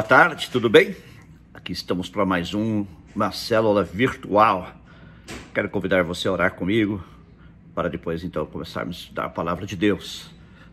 Boa 0.00 0.08
tarde, 0.08 0.48
tudo 0.50 0.70
bem? 0.70 0.96
Aqui 1.52 1.72
estamos 1.72 2.08
para 2.08 2.24
mais 2.24 2.54
um, 2.54 2.86
uma 3.14 3.30
célula 3.32 3.84
virtual. 3.84 4.72
Quero 5.52 5.68
convidar 5.68 6.02
você 6.04 6.26
a 6.26 6.32
orar 6.32 6.54
comigo 6.54 7.04
para 7.74 7.90
depois 7.90 8.24
então 8.24 8.46
começarmos 8.46 8.96
a 8.96 9.00
estudar 9.00 9.24
a 9.26 9.28
palavra 9.28 9.66
de 9.66 9.76
Deus. 9.76 10.30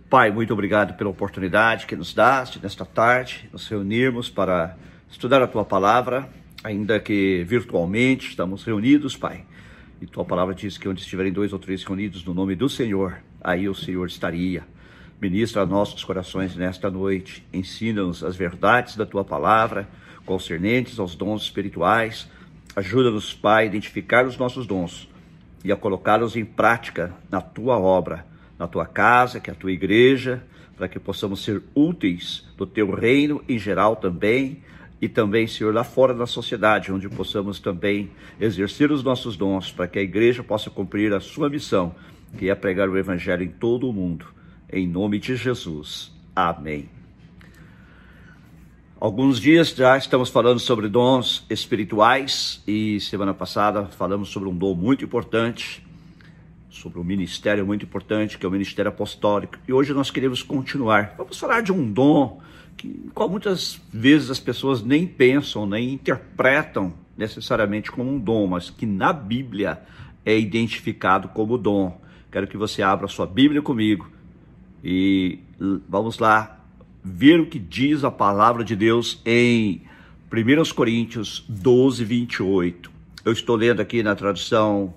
Pai, 0.09 0.31
muito 0.31 0.53
obrigado 0.53 0.95
pela 0.95 1.09
oportunidade 1.09 1.87
que 1.87 1.93
nos 1.93 2.13
daste 2.13 2.57
nesta 2.63 2.85
tarde, 2.85 3.49
nos 3.51 3.67
reunirmos 3.67 4.29
para 4.29 4.77
estudar 5.11 5.41
a 5.41 5.47
tua 5.47 5.65
palavra, 5.65 6.29
ainda 6.63 6.97
que 6.97 7.43
virtualmente 7.43 8.29
estamos 8.29 8.63
reunidos, 8.63 9.17
Pai. 9.17 9.43
E 9.99 10.05
tua 10.05 10.23
palavra 10.23 10.55
diz 10.55 10.77
que 10.77 10.87
onde 10.87 11.01
estiverem 11.01 11.33
dois 11.33 11.51
ou 11.51 11.59
três 11.59 11.83
reunidos 11.83 12.23
no 12.23 12.33
nome 12.33 12.55
do 12.55 12.69
Senhor, 12.69 13.17
aí 13.41 13.67
o 13.67 13.75
Senhor 13.75 14.07
estaria. 14.07 14.63
Ministra 15.19 15.65
nossos 15.65 16.03
corações 16.03 16.55
nesta 16.55 16.91
noite. 16.91 17.43
Ensina-nos 17.51 18.23
as 18.23 18.35
verdades 18.35 18.95
da 18.95 19.03
tua 19.03 19.25
palavra, 19.25 19.87
concernentes 20.23 20.99
aos 20.99 21.15
dons 21.15 21.41
espirituais. 21.41 22.29
Ajuda-nos, 22.75 23.33
Pai, 23.33 23.63
a 23.63 23.65
identificar 23.65 24.27
os 24.27 24.37
nossos 24.37 24.67
dons 24.67 25.09
e 25.65 25.71
a 25.71 25.75
colocá-los 25.75 26.35
em 26.35 26.45
prática 26.45 27.15
na 27.31 27.41
tua 27.41 27.79
obra, 27.79 28.27
na 28.59 28.67
tua 28.67 28.85
casa, 28.85 29.39
que 29.39 29.49
é 29.49 29.53
a 29.53 29.55
tua 29.55 29.71
igreja, 29.71 30.43
para 30.77 30.87
que 30.87 30.99
possamos 30.99 31.43
ser 31.43 31.63
úteis 31.73 32.47
do 32.55 32.67
teu 32.67 32.91
reino 32.91 33.43
em 33.49 33.57
geral 33.57 33.95
também, 33.95 34.61
e 35.01 35.09
também, 35.09 35.47
Senhor, 35.47 35.73
lá 35.73 35.83
fora 35.83 36.13
da 36.13 36.27
sociedade, 36.27 36.91
onde 36.91 37.09
possamos 37.09 37.59
também 37.59 38.11
exercer 38.39 38.91
os 38.91 39.03
nossos 39.03 39.35
dons, 39.35 39.71
para 39.71 39.87
que 39.87 39.97
a 39.97 40.01
igreja 40.03 40.43
possa 40.43 40.69
cumprir 40.69 41.11
a 41.11 41.19
sua 41.19 41.49
missão, 41.49 41.95
que 42.37 42.51
é 42.51 42.55
pregar 42.55 42.87
o 42.87 42.97
evangelho 42.97 43.43
em 43.43 43.49
todo 43.49 43.89
o 43.89 43.93
mundo. 43.93 44.36
Em 44.69 44.85
nome 44.85 45.17
de 45.17 45.33
Jesus. 45.37 46.11
Amém. 46.35 46.89
Alguns 48.99 49.39
dias 49.39 49.69
já 49.69 49.97
estamos 49.97 50.29
falando 50.29 50.59
sobre 50.59 50.89
dons 50.89 51.45
espirituais 51.49 52.61
e 52.67 52.99
semana 52.99 53.33
passada 53.33 53.85
falamos 53.85 54.27
sobre 54.27 54.49
um 54.49 54.57
dom 54.57 54.75
muito 54.75 55.05
importante, 55.05 55.87
sobre 56.69 56.99
um 56.99 57.03
ministério 57.03 57.65
muito 57.65 57.85
importante, 57.85 58.37
que 58.37 58.45
é 58.45 58.49
o 58.49 58.51
ministério 58.51 58.89
apostólico. 58.89 59.57
E 59.65 59.71
hoje 59.71 59.93
nós 59.93 60.11
queremos 60.11 60.43
continuar. 60.43 61.15
Vamos 61.17 61.39
falar 61.39 61.61
de 61.61 61.71
um 61.71 61.89
dom 61.89 62.41
que 62.75 63.09
qual 63.13 63.29
muitas 63.29 63.79
vezes 63.93 64.29
as 64.29 64.39
pessoas 64.41 64.83
nem 64.83 65.07
pensam, 65.07 65.65
nem 65.65 65.93
interpretam 65.93 66.93
necessariamente 67.15 67.89
como 67.89 68.11
um 68.11 68.19
dom, 68.19 68.47
mas 68.47 68.69
que 68.69 68.85
na 68.85 69.13
Bíblia 69.13 69.81
é 70.25 70.37
identificado 70.37 71.29
como 71.29 71.57
dom. 71.57 72.01
Quero 72.29 72.47
que 72.47 72.57
você 72.57 72.83
abra 72.83 73.07
sua 73.07 73.25
Bíblia 73.25 73.61
comigo 73.61 74.16
e 74.83 75.39
vamos 75.87 76.19
lá 76.19 76.59
ver 77.03 77.39
o 77.39 77.45
que 77.45 77.59
diz 77.59 78.03
a 78.03 78.11
palavra 78.11 78.63
de 78.63 78.75
Deus 78.75 79.21
em 79.25 79.81
1 80.31 80.73
Coríntios 80.75 81.45
12, 81.47 82.03
28. 82.03 82.91
Eu 83.23 83.31
estou 83.31 83.55
lendo 83.55 83.81
aqui 83.81 84.03
na 84.03 84.15
tradução 84.15 84.93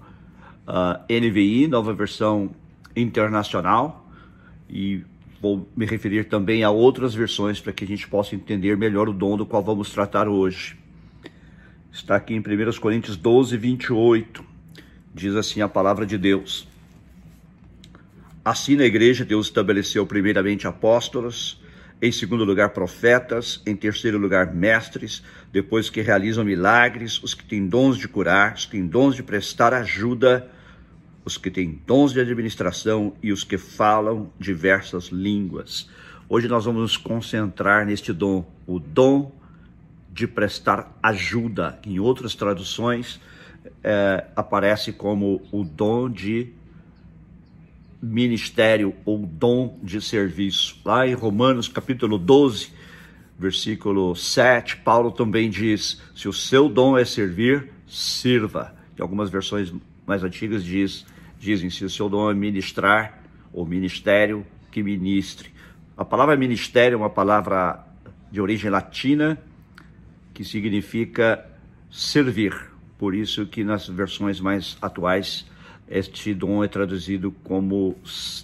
uh, 0.67 0.99
ah, 0.99 1.01
NVI, 1.09 1.69
nova 1.69 1.93
versão 1.93 2.51
internacional, 2.97 4.09
e 4.69 5.03
vou 5.41 5.69
me 5.77 5.87
referir 5.87 6.25
também 6.25 6.63
a 6.63 6.71
outras 6.71 7.15
versões 7.15 7.61
para 7.61 7.73
que 7.73 7.85
a 7.85 7.87
gente 7.87 8.07
possa 8.09 8.35
entender 8.35 8.77
melhor 8.77 9.09
o 9.09 9.13
dom 9.13 9.37
do 9.37 9.47
qual 9.47 9.63
vamos 9.63 9.91
tratar 9.91 10.29
hoje. 10.29 10.77
Está 11.93 12.17
aqui 12.17 12.35
em 12.35 12.41
1 12.41 12.81
Coríntios 12.81 13.17
12, 13.17 13.57
28. 13.57 14.45
Diz 15.13 15.35
assim 15.35 15.61
a 15.61 15.69
palavra 15.69 16.07
de 16.07 16.17
Deus. 16.17 16.70
Assim, 18.51 18.75
na 18.75 18.83
igreja, 18.85 19.25
Deus 19.25 19.47
estabeleceu 19.47 20.05
primeiramente 20.05 20.67
apóstolos, 20.67 21.63
em 22.03 22.11
segundo 22.11 22.43
lugar, 22.43 22.71
profetas, 22.71 23.63
em 23.65 23.77
terceiro 23.77 24.19
lugar, 24.19 24.53
mestres, 24.53 25.23
depois 25.53 25.89
que 25.89 26.01
realizam 26.01 26.45
milagres, 26.45 27.23
os 27.23 27.33
que 27.33 27.45
têm 27.45 27.69
dons 27.69 27.97
de 27.97 28.09
curar, 28.09 28.55
os 28.55 28.65
que 28.65 28.73
têm 28.73 28.85
dons 28.85 29.15
de 29.15 29.23
prestar 29.23 29.73
ajuda, 29.73 30.51
os 31.25 31.39
que 31.39 31.49
têm 31.49 31.81
dons 31.87 32.13
de 32.13 32.19
administração 32.19 33.15
e 33.23 33.31
os 33.31 33.45
que 33.45 33.57
falam 33.57 34.33
diversas 34.37 35.11
línguas. 35.11 35.89
Hoje 36.29 36.49
nós 36.49 36.65
vamos 36.65 36.83
nos 36.83 36.97
concentrar 36.97 37.87
neste 37.87 38.13
dom, 38.13 38.45
o 38.67 38.81
dom 38.81 39.31
de 40.13 40.27
prestar 40.27 40.99
ajuda. 41.01 41.79
Em 41.87 42.01
outras 42.01 42.35
traduções, 42.35 43.21
é, 43.85 44.27
aparece 44.35 44.93
como 44.93 45.41
o 45.53 45.63
dom 45.63 46.11
de 46.11 46.59
ministério 48.03 48.95
ou 49.05 49.19
dom 49.27 49.79
de 49.83 50.01
serviço. 50.01 50.81
Lá 50.85 51.07
em 51.07 51.15
Romanos 51.15 51.69
capítulo 51.69 52.19
12, 52.19 52.73
versículo 53.39 54.15
7, 54.15 54.79
Paulo 54.79 55.11
também 55.11 55.51
diz: 55.51 56.01
se 56.15 56.29
o 56.29 56.33
seu 56.33 56.69
dom 56.69 56.97
é 56.97 57.05
servir, 57.05 57.71
sirva. 57.87 58.75
Em 58.99 59.03
algumas 59.03 59.31
versões 59.31 59.73
mais 60.07 60.25
antigas 60.25 60.65
diz, 60.65 61.07
dizem: 61.39 61.71
se 61.71 61.85
o 61.85 61.91
seu 61.91 62.09
dom 62.09 62.31
é 62.31 62.35
ministrar 62.35 63.23
ou 63.53 63.67
ministério, 63.67 64.47
que 64.71 64.83
ministre. 64.83 65.51
A 65.97 66.05
palavra 66.05 66.37
ministério 66.37 66.95
é 66.95 66.99
uma 66.99 67.11
palavra 67.11 67.85
de 68.31 68.41
origem 68.41 68.71
latina 68.71 69.39
que 70.33 70.45
significa 70.45 71.45
servir. 71.91 72.55
Por 72.97 73.15
isso 73.15 73.47
que 73.47 73.65
nas 73.65 73.89
versões 73.89 74.41
mais 74.41 74.79
atuais 74.81 75.50
este 75.91 76.33
dom 76.33 76.63
é 76.63 76.69
traduzido 76.69 77.33
como 77.43 77.97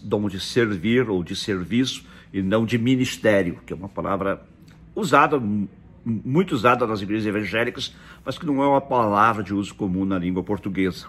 dom 0.03 0.29
de 0.29 0.41
servir 0.41 1.09
ou 1.09 1.23
de 1.23 1.37
serviço 1.37 2.05
e 2.33 2.43
não 2.43 2.67
de 2.67 2.77
ministério, 2.77 3.61
que 3.65 3.73
é 3.73 3.77
uma 3.77 3.89
palavra 3.89 4.43
usada, 4.95 5.41
muito 6.05 6.53
usada 6.53 6.87
nas 6.87 7.01
igrejas 7.01 7.27
evangélicas, 7.27 7.95
mas 8.25 8.37
que 8.37 8.45
não 8.45 8.63
é 8.63 8.67
uma 8.67 8.81
palavra 8.81 9.45
de 9.45 9.55
uso 9.55 9.75
comum 9.75 10.05
na 10.05 10.19
língua 10.19 10.43
portuguesa. 10.43 11.07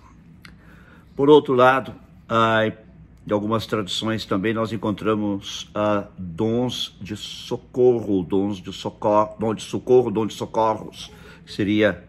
Por 1.15 1.27
outro 1.29 1.55
lado, 1.55 1.95
em 2.29 3.33
algumas 3.33 3.65
traduções 3.65 4.23
também 4.23 4.53
nós 4.53 4.71
encontramos 4.71 5.71
dons 6.17 6.95
de 7.01 7.17
socorro, 7.17 8.21
dons 8.21 8.61
de 8.61 8.71
socorro, 8.71 9.35
dom 9.39 9.55
de 9.55 9.63
socorro, 9.63 10.11
dom 10.11 10.27
de 10.27 10.35
socorros, 10.35 11.11
que 11.43 11.51
seria 11.51 12.06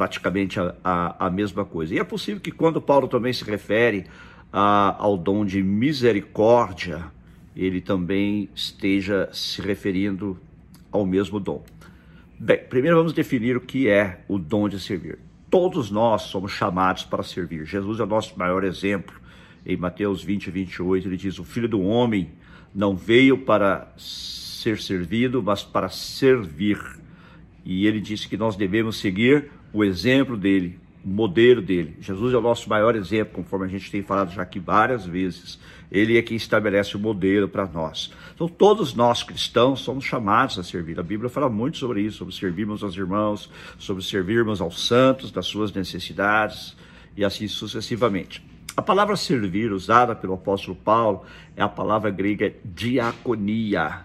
praticamente 0.00 0.58
a, 0.58 0.74
a, 0.82 1.26
a, 1.26 1.30
mesma 1.30 1.62
coisa. 1.62 1.94
E 1.94 1.98
é 1.98 2.04
possível 2.04 2.40
que 2.40 2.50
quando 2.50 2.80
Paulo 2.80 3.06
também 3.06 3.34
se 3.34 3.44
refere 3.44 4.06
a, 4.50 4.96
ao 4.98 5.14
dom 5.18 5.44
de 5.44 5.62
misericórdia, 5.62 7.04
ele 7.54 7.82
também 7.82 8.48
esteja 8.54 9.28
se 9.30 9.60
referindo 9.60 10.38
ao 10.90 11.04
mesmo 11.04 11.38
dom. 11.38 11.62
Bem, 12.38 12.60
primeiro 12.64 12.96
vamos 12.96 13.12
definir 13.12 13.58
o 13.58 13.60
que 13.60 13.90
é 13.90 14.24
o 14.26 14.38
dom 14.38 14.70
de 14.70 14.80
servir. 14.80 15.18
Todos 15.50 15.90
nós 15.90 16.22
somos 16.22 16.50
chamados 16.50 17.04
para 17.04 17.22
servir. 17.22 17.66
Jesus 17.66 18.00
é 18.00 18.04
o 18.04 18.06
nosso 18.06 18.38
maior 18.38 18.64
exemplo. 18.64 19.20
Em 19.66 19.76
Mateus 19.76 20.24
20, 20.24 20.50
28, 20.50 21.08
ele 21.08 21.16
diz: 21.18 21.38
O 21.38 21.44
filho 21.44 21.68
do 21.68 21.82
homem 21.82 22.30
não 22.74 22.96
veio 22.96 23.36
para 23.36 23.92
ser 23.98 24.80
servido, 24.80 25.42
mas 25.42 25.62
para 25.62 25.90
servir. 25.90 26.80
E 27.66 27.86
ele 27.86 28.00
disse 28.00 28.26
que 28.26 28.38
nós 28.38 28.56
devemos 28.56 28.96
seguir 28.96 29.59
o 29.72 29.84
exemplo 29.84 30.36
dele, 30.36 30.78
o 31.04 31.08
modelo 31.08 31.62
dele. 31.62 31.96
Jesus 32.00 32.34
é 32.34 32.36
o 32.36 32.40
nosso 32.40 32.68
maior 32.68 32.94
exemplo, 32.94 33.34
conforme 33.34 33.66
a 33.66 33.68
gente 33.68 33.90
tem 33.90 34.02
falado 34.02 34.32
já 34.32 34.42
aqui 34.42 34.58
várias 34.58 35.06
vezes. 35.06 35.58
Ele 35.90 36.18
é 36.18 36.22
quem 36.22 36.36
estabelece 36.36 36.96
o 36.96 37.00
modelo 37.00 37.48
para 37.48 37.66
nós. 37.66 38.12
Então, 38.34 38.46
todos 38.48 38.94
nós 38.94 39.22
cristãos 39.22 39.80
somos 39.80 40.04
chamados 40.04 40.58
a 40.58 40.62
servir. 40.62 41.00
A 41.00 41.02
Bíblia 41.02 41.30
fala 41.30 41.48
muito 41.48 41.78
sobre 41.78 42.02
isso, 42.02 42.18
sobre 42.18 42.34
servirmos 42.34 42.82
aos 42.82 42.96
irmãos, 42.96 43.50
sobre 43.78 44.04
servirmos 44.04 44.60
aos 44.60 44.86
santos 44.86 45.30
das 45.30 45.46
suas 45.46 45.72
necessidades 45.72 46.76
e 47.16 47.24
assim 47.24 47.48
sucessivamente. 47.48 48.44
A 48.76 48.82
palavra 48.82 49.16
servir, 49.16 49.72
usada 49.72 50.14
pelo 50.14 50.34
apóstolo 50.34 50.76
Paulo, 50.76 51.24
é 51.56 51.62
a 51.62 51.68
palavra 51.68 52.10
grega 52.10 52.54
diaconia. 52.64 54.04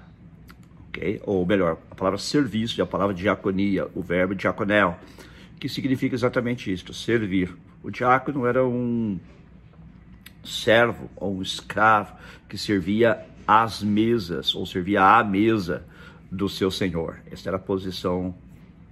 Okay? 0.89 1.21
Ou 1.25 1.45
melhor, 1.45 1.77
a 1.91 1.95
palavra 1.95 2.17
serviço 2.17 2.79
é 2.81 2.83
a 2.83 2.87
palavra 2.87 3.13
diaconia, 3.13 3.87
o 3.93 4.01
verbo 4.01 4.33
diaconel 4.33 4.97
que 5.59 5.69
significa 5.69 6.15
exatamente 6.15 6.71
isto, 6.71 6.93
servir. 6.93 7.55
O 7.83 7.89
diácono 7.89 8.45
era 8.45 8.65
um 8.65 9.19
servo 10.43 11.09
ou 11.15 11.37
um 11.37 11.41
escravo 11.41 12.15
que 12.47 12.57
servia 12.57 13.25
às 13.47 13.81
mesas 13.81 14.53
ou 14.55 14.65
servia 14.65 15.01
à 15.01 15.23
mesa 15.23 15.85
do 16.31 16.49
seu 16.49 16.69
senhor. 16.69 17.19
Essa 17.31 17.49
era 17.49 17.57
a 17.57 17.59
posição 17.59 18.35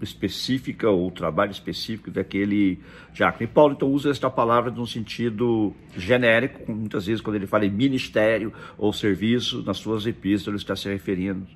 específica 0.02 0.90
ou 0.90 1.10
trabalho 1.12 1.52
específico 1.52 2.12
daquele 2.12 2.80
diácono. 3.14 3.44
E 3.44 3.48
Paulo 3.48 3.74
então 3.74 3.90
usa 3.90 4.10
esta 4.10 4.30
palavra 4.30 4.70
num 4.70 4.86
sentido 4.86 5.74
genérico, 5.96 6.72
muitas 6.72 7.06
vezes 7.06 7.22
quando 7.22 7.38
ele 7.38 7.48
fala 7.48 7.66
em 7.66 7.72
ministério 7.72 8.54
ou 8.78 8.92
serviço, 8.92 9.64
nas 9.64 9.78
suas 9.78 10.06
epístolas 10.06 10.62
está 10.62 10.76
se 10.76 10.90
referindo 10.90 11.48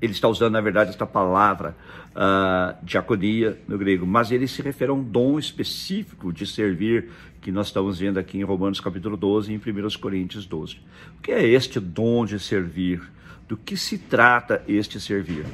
ele 0.00 0.12
está 0.12 0.28
usando, 0.28 0.52
na 0.52 0.60
verdade, 0.60 0.90
esta 0.90 1.06
palavra 1.06 1.76
uh, 2.10 2.76
diaconia 2.82 3.58
no 3.68 3.76
grego, 3.76 4.06
mas 4.06 4.30
ele 4.30 4.48
se 4.48 4.62
refere 4.62 4.90
a 4.90 4.94
um 4.94 5.02
dom 5.02 5.38
específico 5.38 6.32
de 6.32 6.46
servir 6.46 7.10
que 7.40 7.50
nós 7.52 7.66
estamos 7.66 7.98
vendo 7.98 8.18
aqui 8.18 8.38
em 8.38 8.42
Romanos 8.42 8.80
capítulo 8.80 9.16
12 9.16 9.52
e 9.52 9.54
em 9.54 9.58
1 9.58 10.00
Coríntios 10.00 10.46
12. 10.46 10.78
O 11.18 11.22
que 11.22 11.32
é 11.32 11.46
este 11.46 11.80
dom 11.80 12.24
de 12.24 12.38
servir? 12.38 13.02
Do 13.48 13.56
que 13.56 13.76
se 13.76 13.98
trata 13.98 14.62
este 14.68 15.00
servir? 15.00 15.44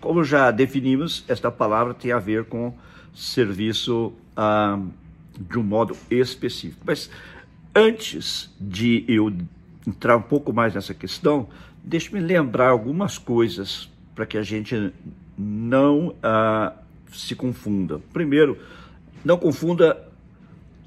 Como 0.00 0.24
já 0.24 0.50
definimos, 0.50 1.24
esta 1.28 1.50
palavra 1.50 1.94
tem 1.94 2.12
a 2.12 2.18
ver 2.18 2.44
com 2.44 2.74
serviço 3.14 4.12
ah, 4.36 4.78
de 5.38 5.58
um 5.58 5.62
modo 5.62 5.96
específico. 6.10 6.82
Mas 6.84 7.08
antes 7.74 8.52
de 8.60 9.04
eu 9.08 9.32
entrar 9.86 10.16
um 10.16 10.22
pouco 10.22 10.52
mais 10.52 10.74
nessa 10.74 10.94
questão, 10.94 11.48
deixe-me 11.82 12.20
lembrar 12.20 12.70
algumas 12.70 13.18
coisas 13.18 13.88
para 14.14 14.26
que 14.26 14.38
a 14.38 14.42
gente 14.42 14.92
não 15.36 16.14
ah, 16.22 16.72
se 17.12 17.34
confunda. 17.34 18.00
Primeiro, 18.12 18.58
não 19.24 19.36
confunda 19.36 20.08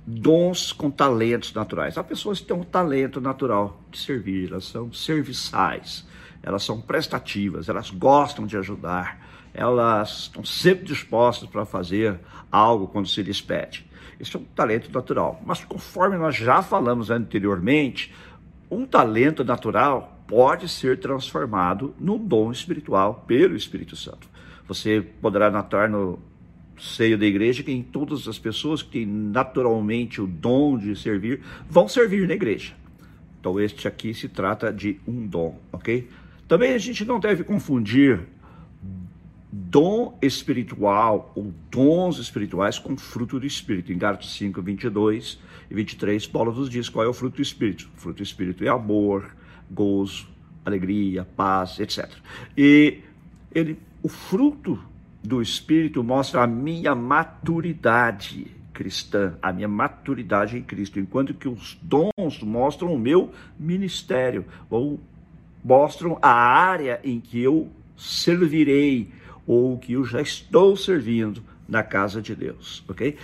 dons 0.05 0.71
com 0.71 0.89
talentos 0.89 1.53
naturais. 1.53 1.97
Há 1.97 2.03
pessoas 2.03 2.39
que 2.39 2.45
têm 2.45 2.55
um 2.55 2.63
talento 2.63 3.19
natural 3.19 3.81
de 3.91 3.99
servir, 3.99 4.51
elas 4.51 4.65
são 4.65 4.93
serviçais, 4.93 6.07
elas 6.41 6.63
são 6.63 6.79
prestativas, 6.79 7.67
elas 7.67 7.89
gostam 7.89 8.45
de 8.45 8.55
ajudar, 8.55 9.19
elas 9.53 10.19
estão 10.19 10.45
sempre 10.45 10.85
dispostas 10.85 11.49
para 11.49 11.65
fazer 11.65 12.19
algo 12.49 12.87
quando 12.87 13.07
se 13.07 13.21
lhes 13.21 13.41
pede. 13.41 13.85
Isso 14.19 14.37
é 14.37 14.39
um 14.39 14.45
talento 14.45 14.91
natural. 14.91 15.41
Mas 15.45 15.63
conforme 15.65 16.17
nós 16.17 16.35
já 16.35 16.61
falamos 16.61 17.11
anteriormente, 17.11 18.13
um 18.71 18.85
talento 18.85 19.43
natural 19.43 20.16
pode 20.27 20.67
ser 20.67 20.99
transformado 20.99 21.95
num 21.99 22.17
dom 22.17 22.51
espiritual 22.51 23.23
pelo 23.25 23.55
Espírito 23.55 23.95
Santo. 23.95 24.27
Você 24.67 25.01
poderá 25.21 25.49
notar 25.49 25.89
no 25.89 26.19
seio 26.77 27.17
da 27.17 27.25
igreja 27.25 27.63
que 27.63 27.71
em 27.71 27.81
todas 27.81 28.27
as 28.27 28.37
pessoas 28.37 28.83
que 28.83 28.89
têm 28.89 29.05
naturalmente 29.05 30.21
o 30.21 30.27
dom 30.27 30.77
de 30.77 30.95
servir 30.95 31.41
vão 31.69 31.87
servir 31.87 32.27
na 32.27 32.33
igreja. 32.33 32.73
Então 33.39 33.59
este 33.59 33.87
aqui 33.87 34.13
se 34.13 34.27
trata 34.27 34.71
de 34.71 34.99
um 35.07 35.25
dom, 35.25 35.57
ok? 35.71 36.07
Também 36.47 36.73
a 36.73 36.77
gente 36.77 37.05
não 37.05 37.19
deve 37.19 37.43
confundir 37.43 38.27
dom 39.51 40.17
espiritual 40.21 41.31
ou 41.35 41.53
dons 41.71 42.19
espirituais 42.19 42.77
com 42.77 42.95
fruto 42.97 43.39
do 43.39 43.45
Espírito. 43.45 43.91
Em 43.91 43.97
Gálatas 43.97 44.31
5, 44.31 44.61
22 44.61 45.39
e 45.69 45.73
23, 45.73 46.27
Paulo 46.27 46.53
nos 46.53 46.69
diz 46.69 46.89
qual 46.89 47.05
é 47.05 47.07
o 47.07 47.13
fruto 47.13 47.37
do 47.37 47.41
Espírito. 47.41 47.89
O 47.95 47.99
fruto 47.99 48.17
do 48.17 48.23
Espírito 48.23 48.63
é 48.63 48.69
amor, 48.69 49.35
gozo, 49.69 50.27
alegria, 50.65 51.25
paz, 51.35 51.79
etc. 51.79 52.09
E 52.57 52.99
ele, 53.53 53.79
o 54.03 54.09
fruto 54.09 54.79
do 55.23 55.41
Espírito 55.41 56.03
mostra 56.03 56.43
a 56.43 56.47
minha 56.47 56.93
maturidade 56.95 58.47
cristã, 58.73 59.33
a 59.41 59.51
minha 59.51 59.67
maturidade 59.67 60.57
em 60.57 60.61
Cristo, 60.61 60.99
enquanto 60.99 61.33
que 61.33 61.47
os 61.47 61.77
dons 61.81 62.41
mostram 62.43 62.93
o 62.93 62.99
meu 62.99 63.31
ministério, 63.59 64.45
ou 64.69 64.99
mostram 65.63 66.19
a 66.21 66.31
área 66.31 66.99
em 67.03 67.19
que 67.19 67.41
eu 67.41 67.69
servirei, 67.97 69.09
ou 69.47 69.77
que 69.79 69.93
eu 69.93 70.05
já 70.05 70.21
estou 70.21 70.77
servindo 70.77 71.41
na 71.67 71.81
casa 71.81 72.21
de 72.21 72.35
Deus, 72.35 72.83
ok? 72.87 73.17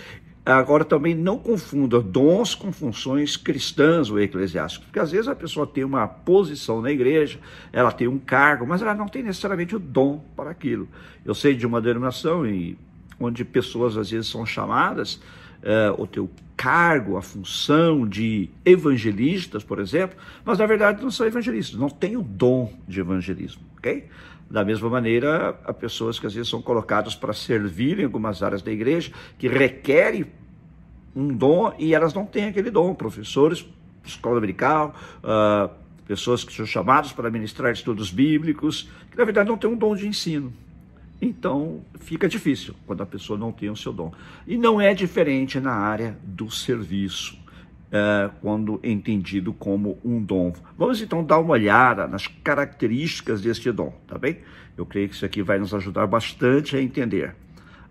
Agora 0.46 0.84
também 0.84 1.14
não 1.14 1.38
confunda 1.38 2.02
dons 2.02 2.54
com 2.54 2.70
funções 2.70 3.34
cristãs 3.34 4.10
ou 4.10 4.20
eclesiásticas, 4.20 4.84
porque 4.84 4.98
às 4.98 5.10
vezes 5.10 5.26
a 5.26 5.34
pessoa 5.34 5.66
tem 5.66 5.84
uma 5.84 6.06
posição 6.06 6.82
na 6.82 6.90
igreja, 6.90 7.38
ela 7.72 7.90
tem 7.90 8.06
um 8.06 8.18
cargo, 8.18 8.66
mas 8.66 8.82
ela 8.82 8.94
não 8.94 9.08
tem 9.08 9.22
necessariamente 9.22 9.74
o 9.74 9.78
dom 9.78 10.22
para 10.36 10.50
aquilo. 10.50 10.86
Eu 11.24 11.34
sei 11.34 11.54
de 11.54 11.66
uma 11.66 11.80
denominação 11.80 12.46
em, 12.46 12.76
onde 13.18 13.42
pessoas 13.42 13.96
às 13.96 14.10
vezes 14.10 14.28
são 14.28 14.44
chamadas, 14.44 15.14
uh, 15.62 15.94
o 15.96 16.06
teu 16.06 16.28
cargo, 16.54 17.16
a 17.16 17.22
função 17.22 18.06
de 18.06 18.50
evangelistas, 18.66 19.64
por 19.64 19.78
exemplo, 19.78 20.16
mas 20.44 20.58
na 20.58 20.66
verdade 20.66 21.02
não 21.02 21.10
são 21.10 21.26
evangelistas, 21.26 21.78
não 21.80 21.88
têm 21.88 22.18
o 22.18 22.22
dom 22.22 22.72
de 22.86 23.00
evangelismo, 23.00 23.62
ok? 23.78 24.04
Da 24.54 24.64
mesma 24.64 24.88
maneira, 24.88 25.58
há 25.64 25.72
pessoas 25.72 26.20
que 26.20 26.28
às 26.28 26.32
vezes 26.32 26.48
são 26.48 26.62
colocadas 26.62 27.16
para 27.16 27.32
servir 27.32 27.98
em 27.98 28.04
algumas 28.04 28.40
áreas 28.40 28.62
da 28.62 28.70
igreja, 28.70 29.10
que 29.36 29.48
requerem 29.48 30.26
um 31.12 31.26
dom 31.34 31.74
e 31.76 31.92
elas 31.92 32.14
não 32.14 32.24
têm 32.24 32.44
aquele 32.44 32.70
dom. 32.70 32.94
Professores, 32.94 33.66
escola 34.04 34.36
dominical, 34.36 34.94
uh, 35.24 35.68
pessoas 36.06 36.44
que 36.44 36.52
são 36.52 36.64
chamadas 36.64 37.10
para 37.10 37.28
ministrar 37.32 37.72
estudos 37.72 38.12
bíblicos, 38.12 38.88
que 39.10 39.18
na 39.18 39.24
verdade 39.24 39.48
não 39.48 39.58
têm 39.58 39.68
um 39.68 39.76
dom 39.76 39.96
de 39.96 40.06
ensino. 40.06 40.52
Então 41.20 41.80
fica 41.98 42.28
difícil 42.28 42.76
quando 42.86 43.02
a 43.02 43.06
pessoa 43.06 43.36
não 43.36 43.50
tem 43.50 43.70
o 43.70 43.76
seu 43.76 43.92
dom. 43.92 44.12
E 44.46 44.56
não 44.56 44.80
é 44.80 44.94
diferente 44.94 45.58
na 45.58 45.72
área 45.72 46.16
do 46.22 46.48
serviço 46.48 47.36
é, 47.94 48.28
quando 48.42 48.80
entendido 48.82 49.52
como 49.52 49.96
um 50.04 50.20
dom. 50.20 50.52
Vamos 50.76 51.00
então 51.00 51.22
dar 51.24 51.38
uma 51.38 51.52
olhada 51.52 52.08
nas 52.08 52.26
características 52.26 53.40
deste 53.40 53.70
dom, 53.70 53.94
tá 54.08 54.18
bem? 54.18 54.38
Eu 54.76 54.84
creio 54.84 55.08
que 55.08 55.14
isso 55.14 55.24
aqui 55.24 55.42
vai 55.42 55.60
nos 55.60 55.72
ajudar 55.72 56.04
bastante 56.08 56.76
a 56.76 56.82
entender. 56.82 57.36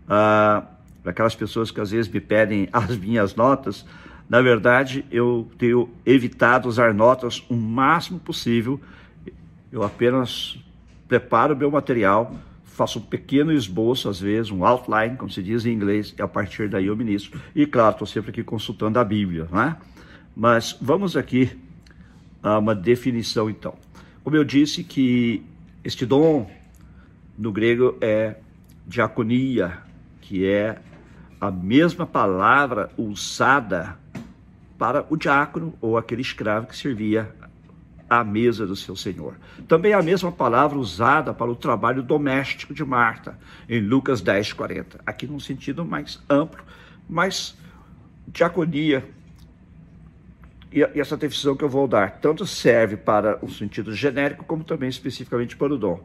Ah, 0.05 0.65
aquelas 1.05 1.35
pessoas 1.35 1.71
que 1.71 1.79
às 1.79 1.91
vezes 1.91 2.11
me 2.11 2.19
pedem 2.19 2.67
as 2.73 2.97
minhas 2.97 3.33
notas, 3.33 3.85
na 4.29 4.41
verdade 4.41 5.05
eu 5.09 5.49
tenho 5.57 5.89
evitado 6.05 6.67
usar 6.67 6.93
notas 6.93 7.41
o 7.49 7.55
máximo 7.55 8.19
possível. 8.19 8.81
Eu 9.71 9.83
apenas 9.83 10.59
preparo 11.07 11.55
meu 11.55 11.71
material, 11.71 12.35
faço 12.65 12.99
um 12.99 13.03
pequeno 13.03 13.53
esboço, 13.53 14.09
às 14.09 14.19
vezes, 14.19 14.51
um 14.51 14.65
outline, 14.65 15.15
como 15.15 15.31
se 15.31 15.41
diz 15.41 15.65
em 15.65 15.71
inglês, 15.71 16.13
e 16.17 16.21
a 16.21 16.27
partir 16.27 16.67
daí 16.67 16.87
eu 16.87 16.97
ministro. 16.97 17.39
E 17.55 17.65
claro, 17.65 17.91
estou 17.91 18.07
sempre 18.07 18.31
aqui 18.31 18.43
consultando 18.43 18.99
a 18.99 19.03
Bíblia, 19.03 19.47
não 19.49 19.61
é? 19.61 19.77
Mas 20.35 20.77
vamos 20.81 21.15
aqui 21.15 21.57
a 22.41 22.57
uma 22.57 22.73
definição 22.73 23.49
então. 23.49 23.75
Como 24.23 24.35
eu 24.35 24.43
disse 24.43 24.83
que 24.83 25.43
este 25.83 26.05
dom 26.05 26.49
no 27.37 27.51
grego 27.51 27.97
é 28.01 28.37
diaconia, 28.87 29.79
que 30.21 30.45
é 30.45 30.79
a 31.39 31.51
mesma 31.51 32.05
palavra 32.05 32.89
usada 32.97 33.97
para 34.77 35.05
o 35.09 35.17
diácono 35.17 35.73
ou 35.81 35.97
aquele 35.97 36.21
escravo 36.21 36.67
que 36.67 36.75
servia 36.75 37.33
à 38.09 38.23
mesa 38.23 38.65
do 38.65 38.75
seu 38.75 38.95
senhor. 38.95 39.35
Também 39.67 39.91
é 39.91 39.95
a 39.95 40.01
mesma 40.01 40.31
palavra 40.31 40.77
usada 40.77 41.33
para 41.33 41.49
o 41.51 41.55
trabalho 41.55 42.03
doméstico 42.03 42.73
de 42.73 42.83
Marta, 42.83 43.37
em 43.67 43.79
Lucas 43.79 44.21
10, 44.21 44.53
40. 44.53 44.99
Aqui 45.05 45.27
num 45.27 45.39
sentido 45.39 45.83
mais 45.85 46.21
amplo, 46.29 46.63
mas 47.09 47.57
diaconia 48.27 49.03
e, 50.73 50.99
essa 50.99 51.15
definição 51.15 51.55
que 51.55 51.63
eu 51.63 51.69
vou 51.69 51.87
dar 51.87 52.19
tanto 52.19 52.45
serve 52.45 52.97
para 52.97 53.37
o 53.45 53.49
sentido 53.49 53.93
genérico, 53.93 54.43
como 54.43 54.63
também 54.63 54.89
especificamente 54.89 55.55
para 55.55 55.73
o 55.73 55.77
dom. 55.77 56.03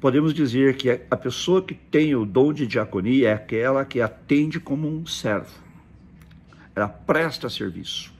Podemos 0.00 0.34
dizer 0.34 0.76
que 0.76 1.00
a 1.10 1.16
pessoa 1.16 1.62
que 1.62 1.74
tem 1.74 2.14
o 2.14 2.26
dom 2.26 2.52
de 2.52 2.66
diaconia 2.66 3.28
é 3.28 3.32
aquela 3.32 3.84
que 3.84 4.00
atende 4.00 4.58
como 4.58 4.88
um 4.88 5.06
servo. 5.06 5.62
Ela 6.74 6.88
presta 6.88 7.48
serviço. 7.48 8.12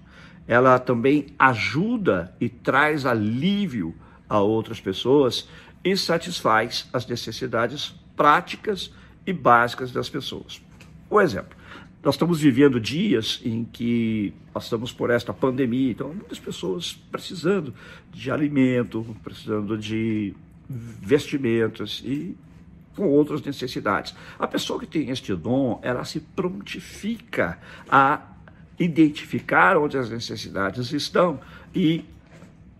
Ela 0.46 0.78
também 0.78 1.26
ajuda 1.38 2.34
e 2.40 2.48
traz 2.48 3.04
alívio 3.04 3.94
a 4.28 4.40
outras 4.40 4.80
pessoas 4.80 5.48
e 5.84 5.96
satisfaz 5.96 6.88
as 6.92 7.06
necessidades 7.06 7.94
práticas 8.16 8.92
e 9.26 9.32
básicas 9.32 9.92
das 9.92 10.08
pessoas. 10.08 10.62
O 11.10 11.20
exemplo: 11.20 11.56
nós 12.02 12.16
estamos 12.16 12.40
vivendo 12.40 12.80
dias 12.80 13.40
em 13.44 13.64
que 13.64 14.34
passamos 14.52 14.90
por 14.92 15.08
esta 15.08 15.32
pandemia, 15.32 15.92
então 15.92 16.08
muitas 16.08 16.38
pessoas 16.38 16.92
precisando 17.10 17.72
de 18.12 18.30
alimento, 18.30 19.16
precisando 19.22 19.78
de 19.78 20.34
vestimentas 20.68 22.02
e 22.04 22.36
com 22.96 23.06
outras 23.06 23.40
necessidades. 23.42 24.14
A 24.38 24.46
pessoa 24.48 24.80
que 24.80 24.86
tem 24.86 25.10
este 25.10 25.34
dom, 25.34 25.78
ela 25.82 26.04
se 26.04 26.18
prontifica 26.20 27.58
a 27.88 28.20
identificar 28.78 29.76
onde 29.76 29.96
as 29.96 30.10
necessidades 30.10 30.92
estão 30.92 31.40
e 31.74 32.04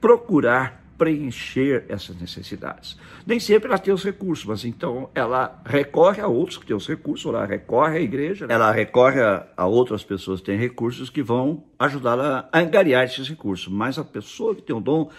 procurar 0.01 0.82
preencher 1.03 1.85
essas 1.89 2.15
necessidades. 2.21 2.97
Nem 3.27 3.41
sempre 3.41 3.69
ela 3.69 3.77
tem 3.77 3.93
os 3.93 4.05
recursos, 4.05 4.45
mas 4.45 4.65
então 4.65 5.11
ela 5.13 5.61
recorre 5.67 6.21
a 6.21 6.29
outros 6.29 6.59
que 6.59 6.67
têm 6.67 6.77
os 6.77 6.87
recursos, 6.87 7.27
ela 7.27 7.45
recorre 7.45 7.99
à 7.99 8.01
igreja, 8.01 8.47
ela 8.49 8.71
recorre 8.71 9.21
a, 9.21 9.67
outras 9.67 10.05
pessoas 10.05 10.39
que 10.39 10.47
têm 10.47 10.57
recursos 10.57 11.11
que 11.11 11.21
vão 11.21 11.65
ajudá-la 11.77 12.49
a 12.53 12.61
angariar 12.61 13.03
esses 13.03 13.29
recursos. 13.29 13.67
Mas 13.67 13.99
a 13.99 14.05
pessoa 14.05 14.55
que 14.55 14.63
tem 14.63 14.77
o 14.77 14.81
dom 14.81 15.11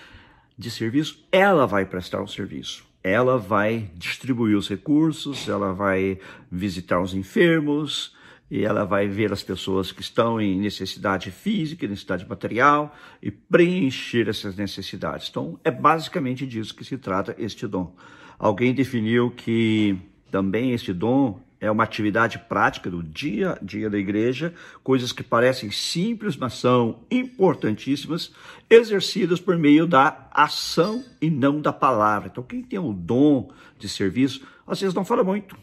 de 0.57 0.71
serviço, 0.71 1.21
ela 1.29 1.67
vai 1.67 1.85
prestar 1.85 2.21
um 2.21 2.27
serviço. 2.27 2.85
Ela 3.03 3.37
vai 3.37 3.89
distribuir 3.95 4.55
os 4.55 4.69
recursos, 4.69 5.49
ela 5.49 5.73
vai 5.73 6.17
visitar 6.49 7.01
os 7.01 7.13
enfermos, 7.13 8.15
e 8.49 8.63
ela 8.63 8.85
vai 8.85 9.07
ver 9.07 9.31
as 9.31 9.41
pessoas 9.41 9.91
que 9.91 10.01
estão 10.01 10.39
em 10.39 10.59
necessidade 10.59 11.31
física, 11.31 11.87
necessidade 11.87 12.27
material 12.27 12.95
e 13.21 13.31
preencher 13.31 14.29
essas 14.29 14.55
necessidades. 14.55 15.29
Então, 15.29 15.59
é 15.63 15.71
basicamente 15.71 16.45
disso 16.45 16.75
que 16.75 16.83
se 16.83 16.97
trata 16.97 17.35
este 17.37 17.65
dom. 17.67 17.95
Alguém 18.37 18.73
definiu 18.73 19.31
que 19.31 19.97
também 20.29 20.71
este 20.71 20.93
dom 20.93 21.39
é 21.63 21.71
uma 21.71 21.85
atividade 21.85 22.37
prática 22.37 22.89
do 22.89 23.01
dia 23.01 23.51
a 23.53 23.65
dia 23.65 23.89
da 23.89 23.97
igreja, 23.97 24.53
coisas 24.83 25.13
que 25.13 25.23
parecem 25.23 25.71
simples, 25.71 26.35
mas 26.35 26.55
são 26.55 26.99
importantíssimas, 27.09 28.33
exercidas 28.69 29.39
por 29.39 29.57
meio 29.57 29.87
da 29.87 30.27
ação 30.29 31.05
e 31.21 31.29
não 31.29 31.61
da 31.61 31.71
palavra. 31.71 32.27
Então, 32.29 32.43
quem 32.43 32.61
tem 32.61 32.77
o 32.77 32.91
dom 32.91 33.49
de 33.79 33.87
serviço, 33.87 34.45
às 34.67 34.81
vezes 34.81 34.93
não 34.93 35.05
fala 35.05 35.23
muito. 35.23 35.55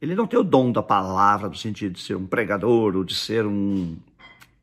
Ele 0.00 0.14
não 0.14 0.26
tem 0.26 0.38
o 0.38 0.44
dom 0.44 0.72
da 0.72 0.82
palavra, 0.82 1.48
no 1.48 1.54
sentido 1.54 1.92
de 1.92 2.00
ser 2.00 2.16
um 2.16 2.26
pregador 2.26 2.96
ou 2.96 3.04
de 3.04 3.14
ser 3.14 3.44
um 3.44 3.96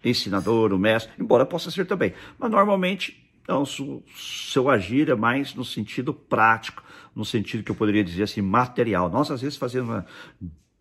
ensinador, 0.03 0.73
um 0.73 0.77
mestre, 0.77 1.13
embora 1.19 1.45
possa 1.45 1.69
ser 1.69 1.85
também. 1.85 2.13
Mas 2.39 2.49
normalmente 2.49 3.27
não, 3.47 3.63
seu 3.65 4.69
agir 4.69 5.09
é 5.09 5.15
mais 5.15 5.53
no 5.53 5.63
sentido 5.63 6.13
prático, 6.13 6.83
no 7.15 7.23
sentido 7.23 7.63
que 7.63 7.71
eu 7.71 7.75
poderia 7.75 8.03
dizer 8.03 8.23
assim, 8.23 8.41
material. 8.41 9.09
Nós 9.09 9.31
às 9.31 9.41
vezes 9.41 9.57
fazemos 9.57 9.89
uma 9.89 10.05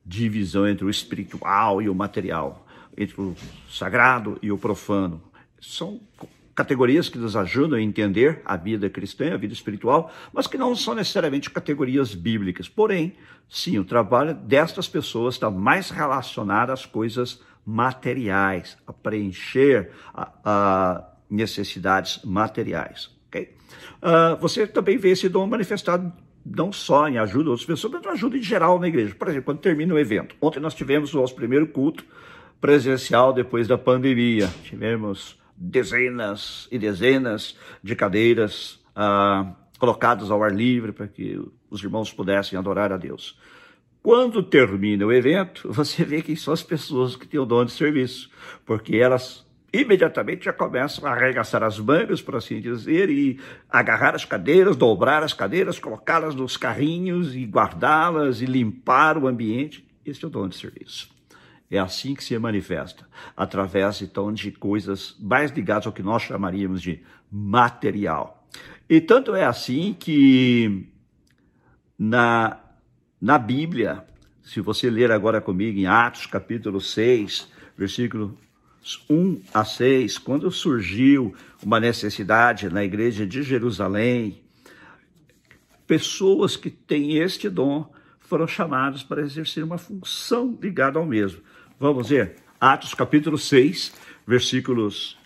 divisão 0.04 0.66
entre 0.66 0.84
o 0.84 0.90
espiritual 0.90 1.80
e 1.80 1.88
o 1.88 1.94
material, 1.94 2.66
entre 2.96 3.20
o 3.20 3.36
sagrado 3.70 4.36
e 4.42 4.50
o 4.50 4.58
profano. 4.58 5.22
São 5.60 6.00
categorias 6.56 7.10
que 7.10 7.18
nos 7.18 7.36
ajudam 7.36 7.78
a 7.78 7.82
entender 7.82 8.40
a 8.42 8.56
vida 8.56 8.88
cristã, 8.88 9.34
a 9.34 9.36
vida 9.36 9.52
espiritual, 9.52 10.10
mas 10.32 10.46
que 10.46 10.56
não 10.56 10.74
são 10.74 10.94
necessariamente 10.94 11.50
categorias 11.50 12.14
bíblicas. 12.14 12.66
Porém, 12.66 13.14
sim, 13.46 13.78
o 13.78 13.84
trabalho 13.84 14.32
destas 14.34 14.88
pessoas 14.88 15.34
está 15.34 15.50
mais 15.50 15.90
relacionado 15.90 16.70
às 16.70 16.86
coisas 16.86 17.42
materiais, 17.64 18.78
a 18.86 18.92
preencher 18.92 19.90
a, 20.14 20.32
a 20.44 21.04
necessidades 21.28 22.24
materiais. 22.24 23.10
Okay? 23.28 23.54
Uh, 24.00 24.40
você 24.40 24.66
também 24.66 24.96
vê 24.96 25.10
esse 25.10 25.28
dom 25.28 25.46
manifestado 25.46 26.10
não 26.42 26.72
só 26.72 27.08
em 27.08 27.18
ajuda 27.18 27.48
a 27.48 27.50
outras 27.50 27.66
pessoas, 27.66 27.92
mas 27.92 28.06
ajuda 28.06 28.38
em 28.38 28.42
geral 28.42 28.78
na 28.78 28.88
igreja. 28.88 29.14
Por 29.14 29.28
exemplo, 29.28 29.44
quando 29.46 29.58
termina 29.58 29.92
o 29.92 29.98
evento. 29.98 30.34
Ontem 30.40 30.60
nós 30.60 30.74
tivemos 30.74 31.12
o 31.12 31.20
nosso 31.20 31.34
primeiro 31.34 31.66
culto 31.66 32.04
presencial 32.60 33.32
depois 33.32 33.68
da 33.68 33.76
pandemia. 33.76 34.48
Tivemos 34.62 35.36
dezenas 35.56 36.68
e 36.70 36.78
dezenas 36.78 37.56
de 37.82 37.96
cadeiras 37.96 38.80
uh, 38.96 39.54
colocadas 39.78 40.30
ao 40.30 40.42
ar 40.42 40.54
livre 40.54 40.92
para 40.92 41.08
que 41.08 41.40
os 41.70 41.82
irmãos 41.82 42.12
pudessem 42.12 42.58
adorar 42.58 42.92
a 42.92 42.96
Deus. 42.96 43.38
Quando 44.02 44.42
termina 44.42 45.04
o 45.04 45.12
evento, 45.12 45.70
você 45.72 46.04
vê 46.04 46.22
quem 46.22 46.36
são 46.36 46.54
as 46.54 46.62
pessoas 46.62 47.16
que 47.16 47.26
têm 47.26 47.40
o 47.40 47.46
dom 47.46 47.64
de 47.64 47.72
serviço, 47.72 48.30
porque 48.64 48.96
elas 48.96 49.44
imediatamente 49.72 50.44
já 50.44 50.52
começam 50.52 51.06
a 51.06 51.12
arregaçar 51.12 51.62
as 51.62 51.78
mangas, 51.78 52.22
por 52.22 52.36
assim 52.36 52.60
dizer, 52.60 53.10
e 53.10 53.38
agarrar 53.68 54.14
as 54.14 54.24
cadeiras, 54.24 54.76
dobrar 54.76 55.22
as 55.22 55.32
cadeiras, 55.32 55.78
colocá-las 55.78 56.34
nos 56.34 56.56
carrinhos 56.56 57.34
e 57.34 57.44
guardá-las 57.44 58.40
e 58.40 58.46
limpar 58.46 59.18
o 59.18 59.26
ambiente. 59.26 59.86
Esse 60.04 60.24
é 60.24 60.28
o 60.28 60.30
dom 60.30 60.48
de 60.48 60.56
serviço. 60.56 61.15
É 61.70 61.78
assim 61.78 62.14
que 62.14 62.22
se 62.22 62.38
manifesta, 62.38 63.08
através 63.36 64.00
então 64.00 64.32
de 64.32 64.52
coisas 64.52 65.16
mais 65.20 65.50
ligadas 65.50 65.86
ao 65.86 65.92
que 65.92 66.02
nós 66.02 66.22
chamaríamos 66.22 66.80
de 66.80 67.02
material. 67.30 68.46
E 68.88 69.00
tanto 69.00 69.34
é 69.34 69.44
assim 69.44 69.94
que 69.98 70.86
na, 71.98 72.60
na 73.20 73.36
Bíblia, 73.36 74.04
se 74.44 74.60
você 74.60 74.88
ler 74.88 75.10
agora 75.10 75.40
comigo 75.40 75.76
em 75.76 75.86
Atos 75.86 76.26
capítulo 76.26 76.80
6, 76.80 77.48
versículo 77.76 78.38
1 79.10 79.42
a 79.52 79.64
6, 79.64 80.18
quando 80.18 80.50
surgiu 80.52 81.34
uma 81.64 81.80
necessidade 81.80 82.70
na 82.70 82.84
igreja 82.84 83.26
de 83.26 83.42
Jerusalém, 83.42 84.40
pessoas 85.86 86.56
que 86.56 86.70
têm 86.70 87.16
este 87.18 87.48
dom 87.48 87.90
foram 88.26 88.46
chamadas 88.46 89.02
para 89.02 89.22
exercer 89.22 89.62
uma 89.62 89.78
função 89.78 90.58
ligada 90.60 90.98
ao 90.98 91.06
mesmo. 91.06 91.40
Vamos 91.78 92.08
ver? 92.08 92.36
Atos 92.60 92.92
capítulo 92.92 93.38
6, 93.38 93.92
versículos 94.26 95.16